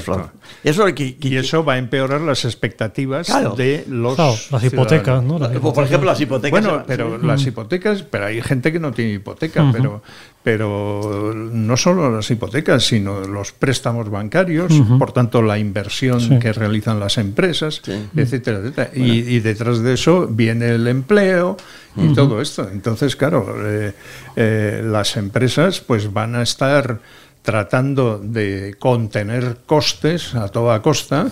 Eso 0.62 0.85
que, 0.94 1.16
que- 1.16 1.28
Y 1.28 1.37
eso 1.38 1.64
va 1.64 1.75
a 1.75 1.78
empeorar 1.78 2.21
las 2.21 2.44
expectativas 2.44 3.26
Claro. 3.26 3.54
de 3.56 3.85
los 3.88 4.14
Claro, 4.14 4.35
las 4.50 4.64
hipotecas, 4.64 5.23
¿no? 5.25 5.38
Las 5.38 5.50
por 5.59 5.85
ejemplo, 5.85 6.11
las 6.11 6.21
hipotecas. 6.21 6.50
Bueno, 6.62 6.85
pero 6.87 7.16
las 7.16 7.47
hipotecas, 7.47 8.02
pero 8.02 8.26
hay 8.26 8.42
gente 8.42 8.71
que 8.71 8.78
no 8.78 8.92
tiene 8.92 9.14
hipoteca, 9.14 9.71
pero, 9.73 10.02
pero 10.42 11.32
no 11.35 11.76
solo 11.78 12.14
las 12.14 12.30
hipotecas, 12.30 12.85
sino 12.85 13.21
los 13.23 13.52
préstamos 13.52 14.11
bancarios, 14.11 14.71
por 14.99 15.12
tanto 15.12 15.40
la 15.40 15.59
inversión 15.59 16.21
Sí. 16.21 16.38
que 16.38 16.52
realizan 16.52 17.00
las 17.00 17.16
empresas, 17.16 17.80
Sí. 17.82 18.06
etcétera, 18.14 18.59
etcétera. 18.59 18.90
Y, 18.94 19.12
y 19.35 19.40
detrás 19.40 19.80
de 19.82 19.94
eso 19.94 20.26
viene 20.30 20.68
el 20.75 20.87
empleo 20.88 21.56
y 21.97 22.12
todo 22.12 22.40
esto. 22.42 22.68
Entonces, 22.71 23.16
claro, 23.16 23.47
eh, 23.64 23.94
eh, 24.37 24.82
las 24.85 25.16
empresas 25.16 25.80
pues 25.80 26.12
van 26.12 26.35
a 26.35 26.42
estar 26.42 27.00
tratando 27.42 28.18
de 28.22 28.76
contener 28.78 29.58
costes 29.66 30.34
a 30.34 30.49
toda 30.49 30.80
costa, 30.80 31.28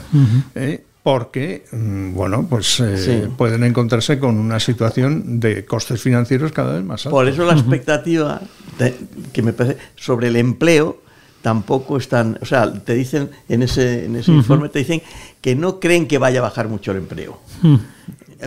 eh, 0.55 0.85
porque, 1.03 1.65
mm, 1.73 2.13
bueno, 2.15 2.47
pues 2.51 2.79
eh, 2.81 2.97
Sí. 2.99 3.29
pueden 3.37 3.65
encontrarse 3.65 4.19
con 4.19 4.37
una 4.39 4.61
situación 4.61 5.41
de 5.41 5.65
costes 5.65 6.03
financieros 6.03 6.53
cada 6.53 6.75
vez 6.75 6.85
más 6.85 7.07
altos. 7.07 7.13
Por 7.13 7.29
eso 7.29 7.45
la 7.45 7.55
expectativa 7.55 8.41
de- 8.79 8.95
que 9.33 9.41
me 9.43 9.53
parece 9.53 9.79
sobre 9.97 10.29
el 10.29 10.37
empleo 10.37 11.01
tampoco 11.43 11.97
están, 11.97 12.39
o 12.43 12.45
sea, 12.45 12.71
te 12.71 12.93
dicen 12.95 13.31
en 13.49 13.63
ese, 13.63 14.05
en 14.05 14.17
ese 14.17 14.31
informe 14.33 14.69
te 14.69 14.81
dicen 14.81 15.01
que 15.41 15.55
no 15.55 15.81
creen 15.81 16.07
que 16.07 16.19
vaya 16.19 16.41
a 16.41 16.43
bajar 16.43 16.69
mucho 16.69 16.91
el 16.91 16.99
empleo. 16.99 17.41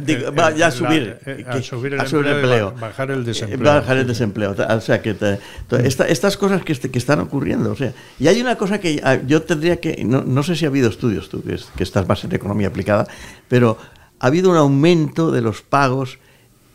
Digo, 0.02 0.28
El- 0.30 0.40
va 0.40 0.52
ya 0.52 0.68
a 0.68 0.70
la- 0.70 0.72
subir, 0.72 1.18
eh, 1.26 1.46
que- 1.52 1.58
a 1.60 1.62
subir 1.62 1.94
el 1.94 2.00
a 2.02 2.06
subir 2.08 2.28
empleo 2.28 2.74
bajar 2.80 3.12
el 3.12 3.22
Eh, 3.22 3.24
desempleo. 3.26 3.74
bajar 3.74 3.98
el 3.98 4.08
desempleo. 4.08 4.56
O 4.70 4.82
sea, 4.82 5.02
que 5.02 5.14
te- 5.14 5.40
to- 5.68 5.78
esta- 5.78 6.08
estas 6.08 6.38
cosas 6.38 6.64
que, 6.64 6.72
est- 6.74 6.86
que 6.86 6.98
están 6.98 7.20
ocurriendo. 7.20 7.72
O 7.72 7.76
sea, 7.76 7.94
y 8.20 8.28
hay 8.28 8.42
una 8.42 8.56
cosa 8.56 8.80
que 8.80 9.00
ah, 9.04 9.18
yo 9.28 9.42
tendría 9.44 9.80
que, 9.80 10.04
no, 10.04 10.24
no 10.24 10.42
sé 10.44 10.56
si 10.56 10.66
ha 10.66 10.70
habido 10.70 10.90
estudios, 10.90 11.30
tú 11.30 11.44
que, 11.44 11.56
es- 11.56 11.68
que 11.76 11.84
estás 11.84 12.08
más 12.08 12.24
en 12.24 12.34
economía 12.34 12.68
aplicada, 12.70 13.08
pero 13.48 13.78
ha 14.20 14.28
habido 14.28 14.50
un 14.50 14.58
aumento 14.58 15.32
de 15.32 15.42
los 15.42 15.62
pagos 15.62 16.18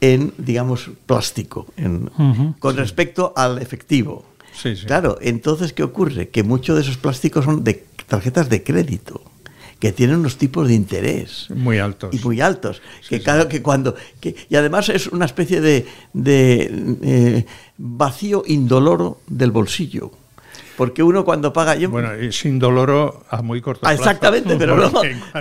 en, 0.01 0.33
digamos, 0.39 0.91
plástico, 1.07 1.67
en, 1.77 2.11
con 2.61 2.77
respecto 2.77 3.33
al 3.37 3.61
efectivo. 3.61 4.25
Sí, 4.53 4.77
sí. 4.77 4.87
Claro, 4.87 5.19
entonces, 5.21 5.73
¿qué 5.73 5.83
ocurre? 5.83 6.29
Que 6.29 6.43
muchos 6.43 6.77
de 6.77 6.83
esos 6.83 6.97
plásticos 6.99 7.45
son 7.45 7.65
de 7.65 7.85
tarjetas 8.07 8.49
de 8.49 8.63
crédito, 8.63 9.23
que 9.79 9.93
tienen 9.93 10.17
unos 10.17 10.37
tipos 10.39 10.67
de 10.67 10.75
interés 10.75 11.47
Muy 11.55 11.79
altos. 11.79 12.15
y 12.15 12.19
muy 12.25 12.41
altos. 12.41 12.83
que 13.09 13.21
claro 13.21 13.49
que 13.49 13.63
cuando. 13.63 13.95
Que, 14.21 14.35
y 14.49 14.57
además 14.57 14.89
es 14.89 15.07
una 15.07 15.25
especie 15.25 15.61
de, 15.61 15.87
de 16.13 16.97
eh, 17.03 17.47
vacío 17.77 18.43
indoloro 18.47 19.21
del 19.29 19.51
bolsillo. 19.53 20.11
Porque 20.79 21.03
uno 21.03 21.25
cuando 21.25 21.53
paga. 21.53 21.75
Yo, 21.75 21.91
Bueno, 21.91 22.17
y 22.19 22.33
sin 22.33 22.59
doloro 22.59 23.25
a 23.29 23.43
muy 23.43 23.61
corto 23.61 23.81
Ah, 23.85 23.91
plazo. 23.91 24.03
exactamente, 24.05 24.57
pero 24.57 24.77
no, 24.91 24.93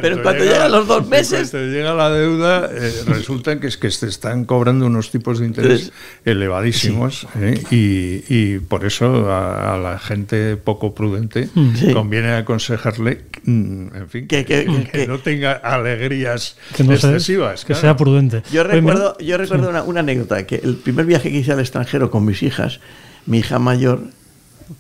pero 0.02 0.22
cuando 0.24 0.44
llegan 0.44 0.72
los 0.72 0.86
dos 0.88 1.08
meses- 1.16 1.52
cuanto 1.52 1.68
llega 1.68 1.94
la 1.94 2.10
deuda, 2.10 2.70
eh, 2.74 2.92
resulta 3.06 3.60
que 3.60 3.68
es 3.68 3.78
que 3.78 3.90
se 3.92 4.08
están 4.08 4.44
cobrando 4.46 4.88
unos 4.88 5.12
tipos 5.12 5.38
de 5.40 5.46
interés 5.46 5.72
Entonces, 5.84 5.94
elevadísimos 6.26 7.28
¿eh? 7.40 7.62
y, 7.72 8.24
y 8.34 8.60
por 8.60 8.84
eso 8.86 9.32
a, 9.32 9.76
a 9.76 9.78
la 9.78 10.00
gente 10.00 10.58
poco 10.58 10.94
prudente 10.96 11.50
Sí. 11.76 11.94
conviene 11.94 12.34
aconsejarle, 12.34 13.22
mm, 13.46 13.96
en 13.96 14.10
fin, 14.10 14.28
Que- 14.28 14.44
que- 14.44 14.66
que, 14.66 14.90
que- 14.92 15.08
no 15.08 15.20
tenga 15.20 15.52
alegrías 15.54 16.58
Que 16.76 16.84
no 16.84 16.98
sea, 16.98 17.12
excesivas. 17.12 17.62
que 17.62 17.68
claro. 17.74 17.82
sea 17.82 17.96
prudente. 17.96 18.42
Yo 18.52 18.64
mira, 18.64 18.74
recuerdo, 18.76 19.18
yo 19.20 19.38
recuerdo 19.38 19.70
una, 19.70 19.84
una 19.84 20.00
anécdota, 20.00 20.46
que 20.48 20.56
el 20.56 20.78
primer 20.78 21.06
viaje 21.06 21.30
que 21.32 21.38
hice 21.38 21.52
al 21.52 21.60
extranjero 21.60 22.10
con 22.10 22.26
mis 22.26 22.42
hijas, 22.44 22.80
mi 23.28 23.40
hija 23.40 23.60
mayor, 23.60 24.02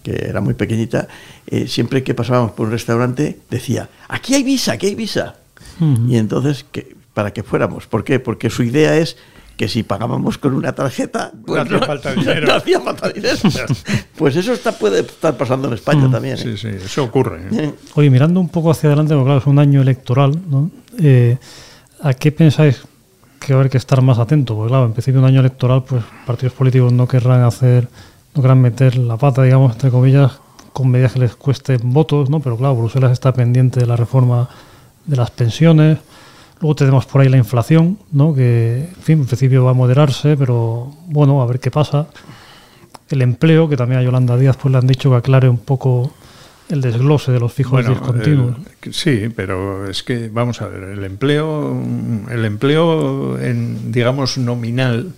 que 0.04 0.26
era 0.28 0.42
muy 0.42 0.54
pequeñita, 0.54 1.08
eh, 1.48 1.68
siempre 1.68 2.04
que 2.04 2.14
pasábamos 2.14 2.52
por 2.52 2.68
un 2.68 2.72
restaurante 2.72 3.40
decía, 3.50 3.90
aquí 4.08 4.34
hay 4.36 4.44
visa, 4.44 4.74
aquí 4.74 4.88
hay 4.88 4.96
visa. 4.96 5.36
Y 6.08 6.18
entonces, 6.18 6.66
que, 6.72 6.96
para 7.14 7.32
que 7.32 7.44
fuéramos, 7.44 7.86
¿por 7.86 8.04
qué? 8.04 8.20
Porque 8.20 8.50
su 8.50 8.64
idea 8.64 8.98
es 8.98 9.18
que 9.58 9.68
si 9.68 9.84
pagábamos 9.84 10.38
con 10.38 10.54
una 10.54 10.74
tarjeta, 10.74 11.32
pues 11.46 11.62
hacía 11.66 11.80
falta 11.80 12.14
dinero. 12.14 12.48
no 12.48 12.54
hacía 12.54 12.80
falta 12.80 13.10
dinero. 13.10 13.38
pues 14.16 14.36
eso 14.36 14.54
está, 14.54 14.72
puede 14.72 15.02
estar 15.02 15.36
pasando 15.36 15.68
en 15.68 15.74
España 15.74 16.10
también. 16.10 16.36
¿eh? 16.36 16.38
Sí, 16.38 16.58
sí, 16.58 16.68
eso 16.68 17.04
ocurre. 17.04 17.42
¿eh? 17.52 17.74
Oye, 17.96 18.10
mirando 18.10 18.40
un 18.40 18.50
poco 18.50 18.72
hacia 18.72 18.88
adelante, 18.88 19.16
porque 19.16 19.26
claro, 19.26 19.40
es 19.40 19.48
un 19.48 19.60
año 19.60 19.82
electoral, 19.82 20.40
¿no? 20.48 20.70
Eh, 21.00 21.38
¿A 22.02 22.14
qué 22.14 22.32
pensáis 22.32 22.84
que 23.40 23.54
va 23.54 23.58
a 23.58 23.62
haber 23.62 23.72
que 23.72 23.80
estar 23.80 24.02
más 24.04 24.20
atento? 24.20 24.56
Porque 24.56 24.70
claro, 24.70 24.86
en 24.86 24.94
principio 24.94 25.20
un 25.20 25.26
año 25.26 25.40
electoral, 25.40 25.84
pues 25.84 26.04
partidos 26.26 26.54
políticos 26.54 26.94
no 26.94 27.08
querrán 27.08 27.42
hacer, 27.42 27.88
querrán 28.42 28.62
meter 28.62 28.98
la 28.98 29.18
pata, 29.18 29.44
digamos, 29.44 29.74
entre 29.74 29.90
comillas, 29.90 30.40
con 30.74 30.90
medidas 30.90 31.14
que 31.14 31.20
les 31.20 31.36
cuesten 31.36 31.80
votos, 31.94 32.30
¿no? 32.30 32.40
Pero 32.40 32.58
claro, 32.58 32.76
Bruselas 32.76 33.12
está 33.12 33.34
pendiente 33.34 33.80
de 33.80 33.86
la 33.86 33.96
reforma 33.96 34.50
de 35.06 35.16
las 35.16 35.32
pensiones. 35.32 36.00
Luego 36.60 36.76
tenemos 36.76 37.06
por 37.06 37.22
ahí 37.22 37.30
la 37.30 37.38
inflación, 37.38 37.98
¿no? 38.12 38.34
Que, 38.34 38.90
en 38.90 39.02
fin, 39.04 39.20
en 39.20 39.26
principio 39.26 39.64
va 39.64 39.72
a 39.72 39.74
moderarse, 39.76 40.36
pero 40.38 40.92
bueno, 41.08 41.42
a 41.42 41.46
ver 41.46 41.60
qué 41.60 41.72
pasa. 41.72 42.08
El 43.10 43.22
empleo, 43.22 43.70
que 43.70 43.78
también 43.78 44.02
a 44.02 44.04
Yolanda 44.04 44.38
Díaz 44.38 44.58
pues 44.58 44.72
le 44.72 44.78
han 44.80 44.88
dicho 44.88 45.10
que 45.10 45.16
aclare 45.18 45.48
un 45.50 45.60
poco 45.60 46.12
el 46.70 46.82
desglose 46.82 47.32
de 47.32 47.40
los 47.40 47.54
fijos 47.54 47.72
Bueno, 47.74 47.92
discontinuos. 47.92 48.58
eh, 48.58 48.70
que 48.82 48.92
sí, 48.94 49.30
pero 49.34 49.88
es 49.90 50.04
que 50.04 50.30
vamos 50.30 50.62
a 50.62 50.68
ver, 50.68 50.84
el 50.84 51.04
empleo, 51.06 51.82
el 52.30 52.44
empleo 52.44 53.40
en 53.40 53.92
digamos 53.94 54.38
nominal 54.38 55.14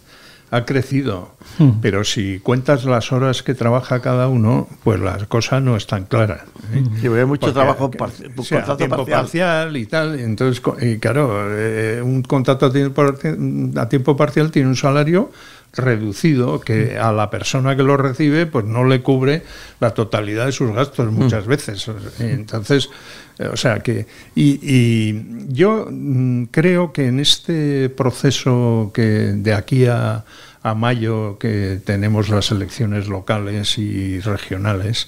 ha 0.51 0.65
crecido, 0.65 1.31
Hmm. 1.57 1.79
pero 1.81 2.03
si 2.03 2.39
cuentas 2.39 2.85
las 2.85 3.11
horas 3.11 3.43
que 3.43 3.53
trabaja 3.53 4.01
cada 4.01 4.27
uno, 4.27 4.67
pues 4.83 4.99
la 4.99 5.17
cosa 5.27 5.59
no 5.59 5.75
es 5.75 5.85
tan 5.87 6.05
clara. 6.05 6.45
¿eh? 6.73 6.83
Sí, 7.01 7.07
hay 7.07 7.25
mucho 7.25 7.41
Porque, 7.41 7.53
trabajo, 7.53 7.91
que 7.91 7.97
parci- 7.99 8.43
sea 8.43 8.59
a 8.59 8.61
contrato 8.61 8.77
tiempo 8.77 8.95
parcial. 8.97 9.19
parcial. 9.21 9.77
y 9.77 9.85
tal. 9.85 10.19
Entonces, 10.19 10.61
co- 10.61 10.77
y 10.81 10.97
claro, 10.97 11.31
eh, 11.51 12.01
un 12.03 12.23
contrato 12.23 12.65
a 12.67 12.71
tiempo, 12.71 13.01
parci- 13.03 13.77
a 13.77 13.89
tiempo 13.89 14.15
parcial 14.17 14.49
tiene 14.51 14.69
un 14.69 14.75
salario 14.75 15.31
reducido 15.73 16.59
que 16.59 16.97
a 16.97 17.11
la 17.11 17.29
persona 17.29 17.75
que 17.75 17.83
lo 17.83 17.97
recibe 17.97 18.45
pues 18.45 18.65
no 18.65 18.85
le 18.85 19.01
cubre 19.01 19.43
la 19.79 19.93
totalidad 19.93 20.47
de 20.47 20.51
sus 20.51 20.73
gastos 20.73 21.11
muchas 21.11 21.45
veces. 21.45 21.89
Entonces, 22.19 22.89
eh, 23.37 23.49
o 23.51 23.57
sea 23.57 23.79
que... 23.79 24.07
Y, 24.35 24.59
y 24.61 25.25
yo 25.49 25.87
mm, 25.89 26.45
creo 26.45 26.91
que 26.91 27.07
en 27.07 27.19
este 27.19 27.89
proceso 27.89 28.91
que 28.93 29.01
de 29.01 29.53
aquí 29.53 29.85
a, 29.85 30.25
a 30.63 30.73
mayo 30.73 31.37
que 31.37 31.79
tenemos 31.83 32.29
las 32.29 32.51
elecciones 32.51 33.07
locales 33.07 33.77
y 33.77 34.19
regionales, 34.19 35.07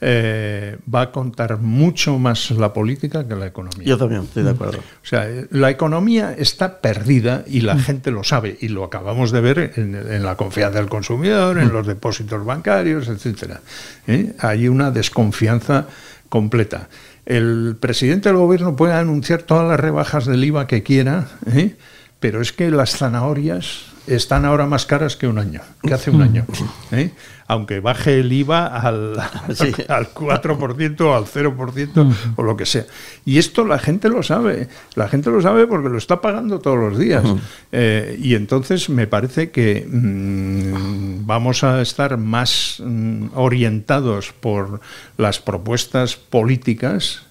eh, 0.00 0.78
va 0.92 1.02
a 1.02 1.12
contar 1.12 1.58
mucho 1.58 2.18
más 2.18 2.50
la 2.50 2.72
política 2.72 3.26
que 3.26 3.34
la 3.34 3.46
economía. 3.46 3.86
Yo 3.86 3.96
también 3.96 4.22
estoy 4.22 4.42
de 4.42 4.50
acuerdo. 4.50 4.78
O 4.78 5.06
sea, 5.06 5.28
eh, 5.28 5.46
la 5.50 5.70
economía 5.70 6.34
está 6.36 6.80
perdida 6.80 7.44
y 7.46 7.62
la 7.62 7.78
gente 7.78 8.10
lo 8.10 8.22
sabe 8.22 8.58
y 8.60 8.68
lo 8.68 8.84
acabamos 8.84 9.32
de 9.32 9.40
ver 9.40 9.72
en, 9.76 9.94
en 9.94 10.22
la 10.22 10.36
confianza 10.36 10.78
del 10.78 10.88
consumidor, 10.88 11.58
en 11.58 11.72
los 11.72 11.86
depósitos 11.86 12.44
bancarios, 12.44 13.08
etcétera. 13.08 13.60
¿Eh? 14.06 14.34
Hay 14.38 14.68
una 14.68 14.90
desconfianza 14.90 15.86
completa. 16.28 16.88
El 17.24 17.76
presidente 17.80 18.28
del 18.28 18.38
gobierno 18.38 18.76
puede 18.76 18.94
anunciar 18.94 19.42
todas 19.42 19.68
las 19.68 19.80
rebajas 19.80 20.26
del 20.26 20.44
IVA 20.44 20.66
que 20.66 20.82
quiera, 20.82 21.26
¿eh? 21.52 21.74
pero 22.20 22.40
es 22.40 22.52
que 22.52 22.70
las 22.70 22.96
zanahorias 22.96 23.95
están 24.06 24.44
ahora 24.44 24.66
más 24.66 24.86
caras 24.86 25.16
que 25.16 25.26
un 25.26 25.38
año, 25.38 25.60
que 25.82 25.94
hace 25.94 26.10
un 26.10 26.22
año. 26.22 26.44
¿eh? 26.92 27.10
Aunque 27.48 27.80
baje 27.80 28.20
el 28.20 28.32
IVA 28.32 28.66
al, 28.66 29.16
Sí. 29.54 29.72
al 29.88 30.12
4% 30.12 31.00
o 31.00 31.14
al 31.14 31.24
0% 31.24 32.14
o 32.36 32.42
lo 32.42 32.56
que 32.56 32.66
sea. 32.66 32.84
Y 33.24 33.38
esto 33.38 33.64
la 33.64 33.78
gente 33.78 34.08
lo 34.08 34.22
sabe. 34.22 34.68
La 34.94 35.08
gente 35.08 35.30
lo 35.30 35.40
sabe 35.40 35.66
porque 35.66 35.88
lo 35.88 35.98
está 35.98 36.20
pagando 36.20 36.58
todos 36.58 36.78
los 36.78 36.98
días. 36.98 37.24
Eh, 37.72 38.18
y 38.20 38.34
entonces 38.34 38.88
me 38.88 39.06
parece 39.06 39.50
que 39.50 39.86
mm, 39.88 41.26
vamos 41.26 41.64
a 41.64 41.80
estar 41.82 42.16
más 42.16 42.82
mm, 42.84 43.28
orientados 43.34 44.32
por 44.32 44.80
las 45.16 45.40
propuestas 45.40 46.16
políticas 46.16 47.22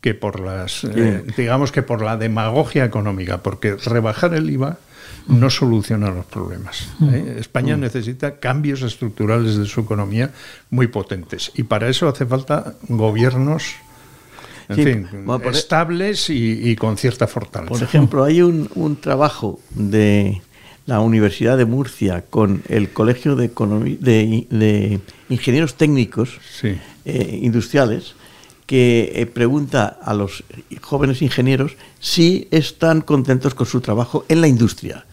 que 0.00 0.14
por 0.14 0.40
las, 0.40 0.84
eh, 0.84 1.24
digamos 1.36 1.72
que 1.72 1.82
por 1.82 2.00
la 2.02 2.16
demagogia 2.16 2.84
económica, 2.84 3.42
porque 3.42 3.76
rebajar 3.76 4.32
el 4.32 4.48
IVA 4.48 4.78
no 5.28 5.50
soluciona 5.50 6.10
los 6.10 6.26
problemas. 6.26 6.88
¿eh? 7.12 7.36
España 7.38 7.76
necesita 7.76 8.38
cambios 8.40 8.82
estructurales 8.82 9.56
de 9.56 9.66
su 9.66 9.80
economía 9.80 10.32
muy 10.70 10.86
potentes 10.88 11.52
y 11.54 11.62
para 11.64 11.88
eso 11.88 12.08
hace 12.08 12.26
falta 12.26 12.74
gobiernos, 12.88 13.64
en 14.68 14.76
Sí, 14.76 14.84
fin, 14.84 15.08
bueno, 15.24 15.42
por 15.42 15.54
e- 15.54 15.58
estables 15.58 16.30
y, 16.30 16.70
y 16.70 16.76
con 16.76 16.96
cierta 16.96 17.26
fortaleza. 17.26 17.70
Por 17.72 17.82
ejemplo, 17.82 18.24
hay 18.24 18.42
un, 18.42 18.70
un 18.74 18.96
trabajo 18.96 19.60
de 19.70 20.42
la 20.86 21.00
Universidad 21.00 21.56
de 21.58 21.64
Murcia 21.66 22.24
con 22.28 22.62
el 22.68 22.90
Colegio 22.90 23.36
de, 23.36 23.52
Economi- 23.54 23.98
de, 23.98 24.46
de 24.50 25.00
Ingenieros 25.28 25.74
Técnicos 25.74 26.38
Sí. 26.60 26.76
eh, 27.04 27.38
Industriales 27.42 28.14
que 28.66 29.12
eh, 29.16 29.26
pregunta 29.26 29.98
a 30.00 30.14
los 30.14 30.44
jóvenes 30.80 31.22
ingenieros 31.22 31.72
si 31.98 32.46
están 32.52 33.00
contentos 33.00 33.52
con 33.54 33.66
su 33.66 33.80
trabajo 33.80 34.24
en 34.28 34.40
la 34.40 34.46
industria. 34.46 35.04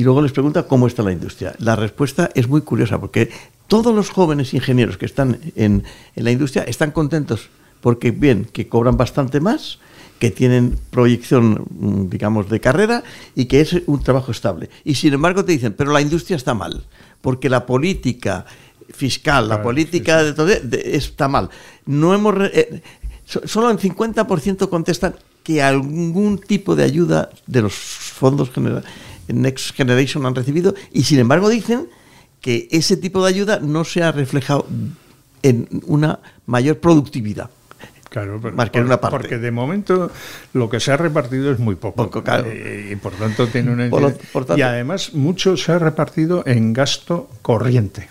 Y 0.00 0.02
luego 0.02 0.22
les 0.22 0.32
pregunta 0.32 0.62
cómo 0.62 0.86
está 0.86 1.02
la 1.02 1.12
industria. 1.12 1.54
La 1.58 1.76
respuesta 1.76 2.30
es 2.34 2.48
muy 2.48 2.62
curiosa 2.62 2.98
porque 2.98 3.28
todos 3.68 3.94
los 3.94 4.08
jóvenes 4.08 4.54
ingenieros 4.54 4.96
que 4.96 5.04
están 5.04 5.38
en, 5.56 5.84
en 6.16 6.24
la 6.24 6.30
industria 6.30 6.62
están 6.62 6.90
contentos 6.90 7.50
porque, 7.82 8.10
bien, 8.10 8.46
que 8.50 8.66
cobran 8.66 8.96
bastante 8.96 9.40
más, 9.40 9.78
que 10.18 10.30
tienen 10.30 10.78
proyección, 10.90 11.66
mm, 11.68 12.08
digamos, 12.08 12.48
de 12.48 12.60
carrera 12.60 13.04
y 13.34 13.44
que 13.44 13.60
es 13.60 13.76
un 13.86 14.02
trabajo 14.02 14.32
estable. 14.32 14.70
Y 14.86 14.94
sin 14.94 15.12
embargo 15.12 15.44
te 15.44 15.52
dicen, 15.52 15.74
pero 15.74 15.92
la 15.92 16.00
industria 16.00 16.36
está 16.36 16.54
mal, 16.54 16.82
porque 17.20 17.50
la 17.50 17.66
política 17.66 18.46
fiscal, 18.94 19.50
la 19.50 19.56
política 19.62 20.22
de 20.24 20.32
todo 20.32 20.46
de- 20.46 20.96
está 20.96 21.28
mal. 21.28 21.50
No 21.84 22.14
hemos 22.14 22.36
eh, 22.54 22.80
so- 23.26 23.46
solo 23.46 23.70
en 23.70 23.76
50% 23.78 24.70
contestan 24.70 25.14
que 25.42 25.60
algún 25.62 26.38
tipo 26.38 26.74
de 26.74 26.84
ayuda 26.84 27.28
de 27.46 27.60
los 27.60 27.74
fondos 27.74 28.50
genera- 28.50 28.82
Next 29.32 29.74
Generation 29.74 30.26
han 30.26 30.34
recibido 30.34 30.74
y 30.92 31.04
sin 31.04 31.18
embargo 31.18 31.48
dicen 31.48 31.88
que 32.40 32.68
ese 32.70 32.96
tipo 32.96 33.22
de 33.22 33.28
ayuda 33.28 33.60
no 33.60 33.84
se 33.84 34.02
ha 34.02 34.12
reflejado 34.12 34.66
en 35.42 35.68
una 35.86 36.20
mayor 36.46 36.78
productividad. 36.78 37.50
Claro, 38.08 38.40
pero 38.42 38.56
Más 38.56 38.70
que 38.70 38.78
en 38.78 38.84
por- 38.84 38.86
una 38.88 39.00
parte. 39.00 39.18
porque 39.18 39.38
de 39.38 39.50
momento 39.52 40.10
lo 40.52 40.68
que 40.68 40.80
se 40.80 40.90
ha 40.90 40.96
repartido 40.96 41.52
es 41.52 41.60
muy 41.60 41.76
poco. 41.76 42.04
Poco, 42.04 42.24
claro. 42.24 42.44
Eh, 42.50 42.90
y 42.92 42.96
por 42.96 43.12
tanto 43.12 43.46
tiene 43.46 43.70
una 43.70 43.88
Por 43.88 44.00
lo- 44.02 44.08
incidencia. 44.08 44.32
por 44.32 44.44
tanto- 44.46 44.58
Y 44.58 44.62
además 44.62 45.14
mucho 45.14 45.56
se 45.56 45.70
ha 45.70 45.78
repartido 45.78 46.42
en 46.44 46.72
gasto 46.72 47.30
corriente. 47.42 48.08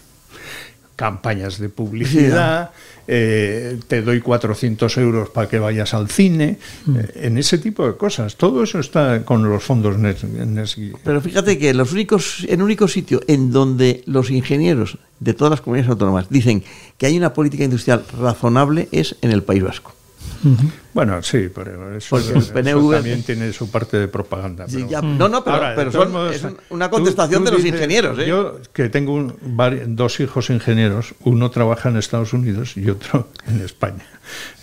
Campañas 1.00 1.60
de 1.60 1.70
publicidad, 1.70 2.72
eh, 3.08 3.79
te 3.88 4.01
doy 4.01 4.20
400 4.20 4.98
euros 4.98 5.29
para 5.29 5.48
que 5.48 5.58
vayas 5.58 5.94
al 5.94 6.10
cine, 6.10 6.58
Mm. 6.86 6.98
eh, 6.98 7.12
en 7.27 7.38
ese 7.38 7.58
tipo 7.58 7.88
de 7.88 7.96
cosas. 7.96 8.36
Todo 8.36 8.63
eso 8.63 8.79
está 8.79 9.24
con 9.24 9.48
los 9.50 9.63
fondos 9.63 9.96
Next- 9.98 10.25
Next- 10.27 10.98
Pero 11.06 11.22
fíjate 11.22 11.58
que 11.58 11.74
los 11.74 11.94
únicos, 11.94 12.46
el 12.50 12.62
único 12.62 12.89
sitio 12.89 13.22
en 13.27 13.50
donde 13.53 14.03
los 14.08 14.29
ingenieros 14.29 14.98
de 15.22 15.34
todas 15.34 15.51
las 15.51 15.62
comunidades 15.62 15.89
autónomas 15.91 16.27
dicen 16.29 16.63
que 16.98 17.06
hay 17.06 17.18
una 17.18 17.34
política 17.34 17.63
industrial 17.63 18.03
razonable 18.20 18.89
es 18.91 19.15
en 19.22 19.32
el 19.32 19.41
País 19.44 19.63
Vasco. 19.63 19.94
Bueno, 20.93 21.22
sí, 21.24 21.50
pero 21.53 21.96
eso, 21.96 22.08
Porque 22.15 22.29
el 22.31 22.38
eso 22.38 22.91
también 22.91 23.24
tiene 23.24 23.51
su 23.53 23.69
parte 23.69 23.98
de 23.98 24.08
propaganda. 24.08 24.67
Sí, 24.67 24.77
pero- 24.77 24.89
ya- 24.89 25.01
no, 25.01 25.27
no, 25.29 25.43
pero, 25.43 25.55
Ahora, 25.58 25.91
son- 25.91 26.12
modos, 26.12 26.36
es 26.36 26.46
una 26.69 26.89
contestación 26.89 27.41
tú 27.43 27.46
de 27.46 27.51
los 27.51 27.63
dices- 27.63 27.75
ingenieros. 27.79 28.19
¿eh? 28.19 28.27
Yo, 28.27 28.60
que 28.74 28.89
tengo 28.89 29.13
un- 29.13 29.36
vari- 29.55 29.84
dos 29.86 30.19
hijos 30.19 30.50
ingenieros, 30.50 31.13
uno 31.22 31.50
trabaja 31.51 31.89
en 31.89 31.98
Estados 31.98 32.34
Unidos 32.34 32.75
y 32.77 32.89
otro 32.89 33.27
en 33.48 33.62
España. 33.62 34.05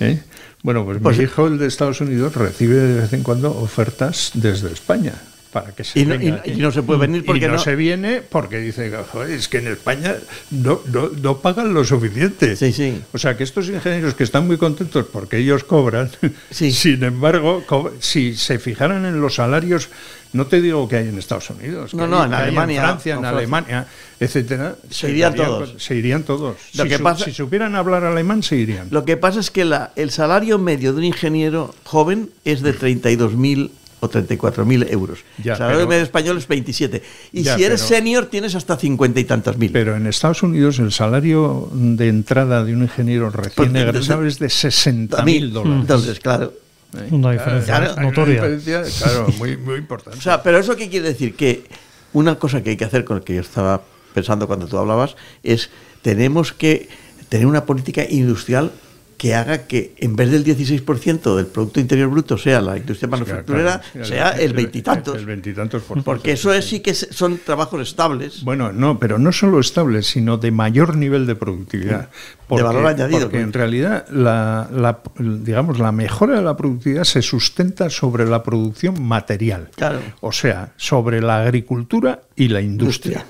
¿eh? 0.00 0.22
Bueno, 0.62 0.84
pues, 0.84 0.98
Pues- 1.02 1.18
mi 1.18 1.24
hijo, 1.24 1.46
el 1.46 1.58
de 1.58 1.66
Estados 1.66 2.00
Unidos, 2.00 2.34
recibe 2.34 2.74
de 2.76 3.00
vez 3.02 3.12
en 3.12 3.22
cuando 3.22 3.50
ofertas 3.56 4.32
desde 4.34 4.72
España 4.72 5.14
para 5.52 5.72
que 5.72 5.84
se 5.84 6.00
Y 6.00 6.04
no- 6.04 6.10
venga 6.10 6.24
y 6.24 6.30
no- 6.30 6.36
aquí. 6.36 6.50
y 6.52 6.56
no 6.56 6.70
se 6.72 6.82
puede 6.82 7.00
venir 7.00 7.24
porque 7.24 7.44
y 7.44 7.48
no, 7.48 7.54
no- 7.54 7.58
se 7.58 7.76
viene 7.76 8.20
porque 8.22 8.58
dice, 8.58 8.92
"Joder, 9.12 9.30
es 9.30 9.48
que 9.48 9.58
en 9.58 9.68
España 9.68 10.14
no, 10.50 10.80
no, 10.92 11.08
no 11.20 11.38
pagan 11.38 11.72
lo 11.72 11.84
suficiente. 11.84 12.56
Sí, 12.56 12.72
sí. 12.72 13.00
O 13.12 13.18
sea, 13.18 13.36
que 13.36 13.44
estos 13.44 13.68
ingenieros 13.68 14.14
que 14.14 14.24
están 14.24 14.46
muy 14.46 14.58
contentos 14.58 15.06
porque 15.12 15.38
ellos 15.38 15.64
cobran, 15.64 16.10
Sí. 16.50 16.72
sin 16.72 17.02
embargo, 17.04 17.62
co- 17.66 17.92
si 18.00 18.34
se 18.36 18.58
fijaran 18.58 19.04
en 19.06 19.20
los 19.20 19.36
salarios, 19.36 19.88
no 20.32 20.46
te 20.46 20.60
digo 20.60 20.86
que 20.88 20.96
hay 20.96 21.08
en 21.08 21.18
Estados 21.18 21.48
Unidos, 21.50 21.92
que 21.92 21.96
No, 21.96 22.20
hay- 22.20 22.26
en 22.26 22.34
Alemania, 22.34 22.82
Francia, 22.82 23.14
en. 23.14 23.24
Alemania, 23.24 23.86
etcétera, 24.20 24.76
Se 24.90 25.08
irían 25.10 25.34
todos. 25.34 25.74
Se 25.82 25.94
irían 25.94 26.24
todos. 26.24 26.56
Lo 26.74 26.82
si, 26.84 26.88
que 26.90 26.96
su- 26.98 27.02
pasa- 27.02 27.24
si 27.24 27.32
supieran 27.32 27.74
hablar 27.76 28.04
alemán, 28.04 28.42
se 28.42 28.56
irían. 28.56 28.88
Lo 28.90 29.04
que 29.04 29.16
pasa 29.16 29.40
es 29.40 29.50
que 29.50 29.64
la- 29.64 29.92
el 29.96 30.10
salario 30.10 30.58
medio 30.58 30.92
de 30.92 30.98
un 30.98 31.04
ingeniero 31.04 31.74
joven 31.84 32.30
es 32.44 32.60
de 32.62 32.72
32.000 32.78 33.70
o 34.06 34.10
34.000 34.10 34.86
euros. 34.90 35.18
Ya, 35.42 35.52
el 35.52 35.58
salario 35.58 35.78
pero- 35.80 35.88
medio 35.88 36.02
español 36.02 36.38
es 36.38 36.48
27. 36.48 37.02
Y 37.32 37.42
Ya, 37.42 37.56
si 37.56 37.64
eres 37.64 37.82
pero- 37.82 37.96
senior 37.98 38.26
tienes 38.26 38.54
hasta 38.54 38.76
50 38.76 39.20
y 39.20 39.24
tantos 39.24 39.58
mil. 39.58 39.70
Pero 39.72 39.96
en 39.96 40.06
Estados 40.06 40.42
Unidos 40.42 40.78
el 40.78 40.92
salario 40.92 41.68
de 41.72 42.08
entrada 42.08 42.64
de 42.64 42.72
un 42.74 42.82
ingeniero 42.82 43.30
recién 43.30 43.52
Porque- 43.54 43.80
egresado 43.80 44.24
es 44.26 44.38
de 44.38 44.48
60 44.50 45.22
mil 45.24 45.52
dólares. 45.52 45.80
Entonces, 45.82 46.20
claro. 46.20 46.52
¿eh? 46.96 47.08
Una 47.10 47.32
diferencia 47.32 47.76
Claro, 47.76 47.92
una 47.94 48.02
notoria. 48.02 48.34
diferencia, 48.46 48.82
claro, 49.06 49.26
muy, 49.38 49.56
muy 49.56 49.76
importante. 49.76 50.18
O 50.18 50.22
sea, 50.22 50.42
pero 50.42 50.58
eso 50.58 50.76
qué 50.76 50.88
quiere 50.88 51.08
decir? 51.08 51.34
Que 51.34 51.64
una 52.12 52.36
cosa 52.38 52.62
que 52.62 52.70
hay 52.70 52.76
que 52.76 52.84
hacer 52.84 53.04
con 53.04 53.16
lo 53.18 53.24
que 53.24 53.34
yo 53.34 53.40
estaba 53.40 53.82
pensando 54.14 54.46
cuando 54.46 54.66
tú 54.66 54.78
hablabas 54.78 55.16
es 55.42 55.68
tenemos 56.00 56.52
que 56.52 56.88
tener 57.28 57.46
una 57.46 57.64
política 57.66 58.02
industrial 58.08 58.70
que 59.16 59.34
haga 59.34 59.66
que 59.66 59.94
en 59.98 60.14
vez 60.14 60.30
del 60.30 60.44
16% 60.44 61.36
del 61.36 61.46
Producto 61.46 61.80
Interior 61.80 62.08
Bruto 62.10 62.36
sea 62.36 62.60
la 62.60 62.76
industria 62.76 63.08
manufacturera, 63.08 63.80
Claro, 63.92 64.06
sea 64.06 64.30
el 64.30 64.52
veintitantos. 64.52 65.16
El 65.16 65.24
veintitantos 65.26 65.82
por. 65.84 66.02
Porque 66.04 66.32
eso 66.32 66.52
es, 66.52 66.66
sí 66.66 66.80
que 66.80 66.94
son 66.94 67.38
trabajos 67.38 67.80
estables. 67.88 68.42
Bueno, 68.44 68.72
no, 68.72 68.98
pero 68.98 69.18
no 69.18 69.32
solo 69.32 69.58
estable, 69.60 70.02
sino 70.02 70.36
de 70.36 70.50
mayor 70.50 70.96
nivel 70.96 71.26
de 71.26 71.34
productividad. 71.34 72.10
Porque, 72.46 72.62
valor 72.62 72.86
añadido, 72.86 73.20
Porque 73.22 73.36
claro. 73.38 73.46
en 73.46 73.52
realidad, 73.52 74.08
la, 74.10 74.68
la- 74.72 75.00
digamos, 75.18 75.78
la 75.78 75.90
mejora 75.92 76.36
de 76.36 76.42
la 76.42 76.56
productividad 76.56 77.04
se 77.04 77.22
sustenta 77.22 77.90
sobre 77.90 78.26
la 78.26 78.42
producción 78.42 79.02
material. 79.02 79.70
Claro. 79.74 80.00
O 80.20 80.30
sea, 80.30 80.72
sobre 80.76 81.20
la 81.22 81.42
agricultura 81.42 82.20
y 82.36 82.48
la 82.48 82.60
industria. 82.60 83.24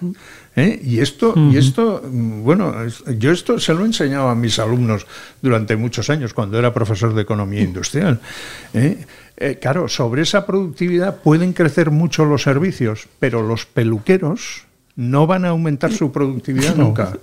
¿Eh? 0.57 0.81
Y 0.83 1.01
esto, 1.01 1.35
y 1.37 1.59
esto, 1.59 2.03
bueno, 2.03 2.75
yo 3.19 3.31
esto 3.31 3.61
se 3.61 3.75
lo 3.75 3.83
he 3.83 3.87
enseñado 3.87 4.31
a 4.31 4.35
mis 4.35 4.59
alumnos 4.59 5.07
durante 5.43 5.77
muchos 5.77 6.09
años 6.09 6.33
cuando 6.33 6.59
era 6.59 6.73
profesor 6.73 7.15
de 7.15 7.21
economía 7.21 7.61
industrial. 7.61 8.21
¿eh? 8.73 9.05
Eh, 9.37 9.59
claro, 9.61 9.87
sobre 9.87 10.23
esa 10.23 10.47
productividad 10.47 11.21
pueden 11.21 11.53
crecer 11.53 11.91
mucho 11.91 12.25
los 12.25 12.43
servicios, 12.43 13.07
pero 13.19 13.43
los 13.43 13.67
peluqueros 13.67 14.65
no 14.97 15.27
van 15.27 15.45
a 15.45 15.51
aumentar 15.51 15.93
su 15.93 16.11
productividad 16.11 16.75
nunca. 16.75 17.19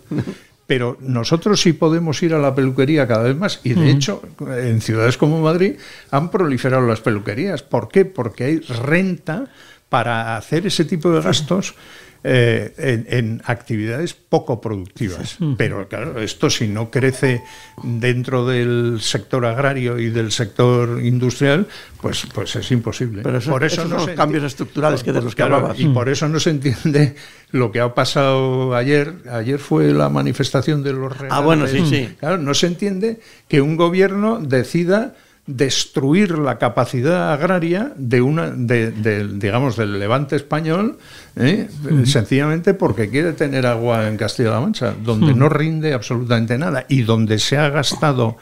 Pero 0.68 0.98
nosotros 1.02 1.60
sí 1.60 1.74
podemos 1.74 2.22
ir 2.22 2.36
a 2.36 2.40
la 2.40 2.54
peluquería 2.54 3.08
cada 3.08 3.24
vez 3.24 3.36
más. 3.36 3.60
Y 3.64 3.74
de 3.74 3.90
hecho, 3.90 4.22
en 4.40 4.80
ciudades 4.80 5.18
como 5.18 5.42
Madrid 5.42 5.74
han 6.12 6.30
proliferado 6.30 6.86
las 6.86 7.02
peluquerías. 7.02 7.64
¿Por 7.64 7.90
qué? 7.90 8.06
Porque 8.06 8.44
hay 8.46 8.60
renta 8.60 9.48
para 9.90 10.38
hacer 10.38 10.68
ese 10.68 10.86
tipo 10.86 11.12
de 11.12 11.22
gastos 11.22 11.76
eh, 12.24 12.74
en, 12.78 13.06
en 13.10 13.42
actividades 13.46 14.14
poco 14.14 14.62
productivas. 14.62 15.38
Pero 15.58 15.88
claro, 15.90 16.20
esto 16.22 16.50
si 16.50 16.68
no 16.68 16.90
crece 16.90 17.42
dentro 17.84 18.46
del 18.48 19.00
sector 19.02 19.46
agrario 19.46 20.00
y 20.00 20.10
del 20.10 20.32
sector 20.32 21.02
industrial, 21.04 21.68
pues, 22.02 22.26
pues 22.34 22.56
es 22.56 22.72
imposible. 22.72 23.22
Pero 23.24 23.38
eso- 23.40 23.52
por 23.52 23.64
eso 23.64 23.82
esos 23.82 23.90
no 23.90 23.98
son 23.98 24.06
se 24.06 24.12
los 24.12 24.18
cambios 24.18 24.44
estructurales 24.44 25.04
que 25.04 25.12
de 25.12 25.22
los 25.22 25.34
que 25.36 25.42
Claro, 25.42 25.56
hablabas. 25.58 25.80
Y 25.80 25.86
por 25.88 26.10
eso 26.10 26.28
no 26.30 26.40
se 26.40 26.50
entiende 26.52 27.16
lo 27.52 27.72
que 27.72 27.80
ha 27.82 27.94
pasado 27.94 28.76
ayer. 28.76 29.14
Ayer 29.30 29.60
fue 29.60 29.92
la 29.94 30.10
manifestación 30.10 30.82
de 30.84 30.94
los 30.94 31.12
regalos. 31.18 31.38
Ah, 31.38 31.46
bueno, 31.46 31.68
sí, 31.68 31.86
sí. 31.86 32.10
Claro, 32.20 32.38
no 32.38 32.54
se 32.54 32.68
entiende 32.68 33.20
que 33.48 33.62
un 33.62 33.76
gobierno 33.76 34.40
decida 34.40 35.16
destruir 35.46 36.38
la 36.38 36.58
capacidad 36.58 37.34
agraria 37.34 37.92
de 37.98 38.22
una 38.22 38.50
de, 38.50 38.92
de, 38.92 39.28
digamos 39.28 39.76
del 39.76 40.00
levante 40.00 40.38
español 40.38 40.98
¿eh? 41.36 41.68
sencillamente 42.06 42.74
porque 42.74 43.10
quiere 43.10 43.34
tener 43.34 43.66
agua 43.66 44.08
en 44.08 44.16
Castilla-La 44.16 44.62
Mancha 44.62 44.94
donde 45.04 45.34
no 45.34 45.50
rinde 45.50 45.94
absolutamente 45.94 46.58
nada 46.58 46.86
y 46.88 47.02
donde 47.02 47.40
se 47.40 47.58
ha 47.58 47.70
gastado 47.70 48.38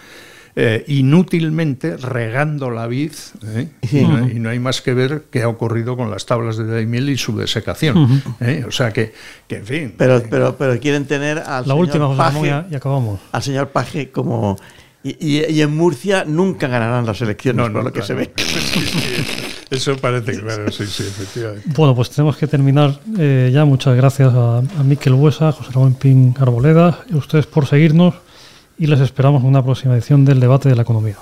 eh, 0.56 0.84
inútilmente 0.88 1.96
regando 1.98 2.70
la 2.70 2.86
vid 2.86 3.14
¿eh? 3.48 3.70
y, 3.90 4.02
no, 4.02 4.30
y, 4.30 4.34
no, 4.36 4.50
hay 4.50 4.60
más 4.60 4.82
que 4.82 4.94
ver 4.94 5.24
qué 5.32 5.44
ha 5.44 5.48
ocurrido 5.48 5.96
con 5.96 6.12
las 6.12 6.26
tablas 6.26 6.58
de 6.58 6.66
daimiel 6.66 7.10
y 7.10 7.18
su 7.18 7.36
desecación 7.38 8.22
¿eh? 8.42 8.66
o 8.68 8.72
sea 8.72 8.92
que, 8.92 9.14
que, 9.48 9.56
en 9.56 9.66
fin 9.66 9.96
pero 9.98 10.22
pero 10.30 10.58
pero 10.58 10.78
quieren 10.80 11.06
tener 11.06 11.40
al 11.40 11.64
la 11.68 11.74
señor 11.74 11.78
última 11.80 12.18
Paje, 12.18 12.66
y 12.70 12.76
acabamos 12.76 13.22
al 13.32 13.42
señor 13.42 13.70
Paje 13.70 14.12
como 14.12 14.58
y, 15.04 15.18
y, 15.20 15.46
y, 15.46 15.62
en 15.62 15.76
Murcia 15.76 16.26
nunca 16.26 16.68
ganarán 16.68 17.06
las 17.06 17.22
elecciones, 17.22 17.58
no, 17.58 17.64
por 17.64 17.72
no, 17.72 17.82
lo 17.82 17.94
que 17.94 18.02
claro. 18.02 18.08
se 18.08 18.14
ve. 18.14 18.32
Eso 19.72 19.96
parece 19.98 20.40
claro, 20.40 20.70
sí, 20.72 20.86
sí, 20.86 21.04
efectivamente. 21.04 21.70
Bueno, 21.76 21.96
pues 21.96 22.10
tenemos 22.10 22.36
que 22.38 22.46
terminar 22.46 23.00
eh, 23.18 23.50
ya. 23.54 23.64
Muchas 23.66 23.96
gracias 23.96 24.34
a, 24.34 24.58
a 24.58 24.84
Miquel 24.84 25.14
Huesa, 25.14 25.50
a 25.50 25.52
José 25.54 25.72
Ramón 25.72 25.94
Pin 25.94 26.36
Arboleda, 26.40 27.00
y 27.10 27.14
a 27.14 27.18
ustedes 27.18 27.48
por 27.48 27.66
seguirnos 27.66 28.16
y 28.78 28.88
les 28.88 29.00
esperamos 29.00 29.44
en 29.44 29.50
una 29.50 29.64
próxima 29.64 29.94
edición 29.94 30.26
del 30.26 30.40
debate 30.40 30.68
de 30.68 30.76
la 30.76 30.82
economía. 30.82 31.16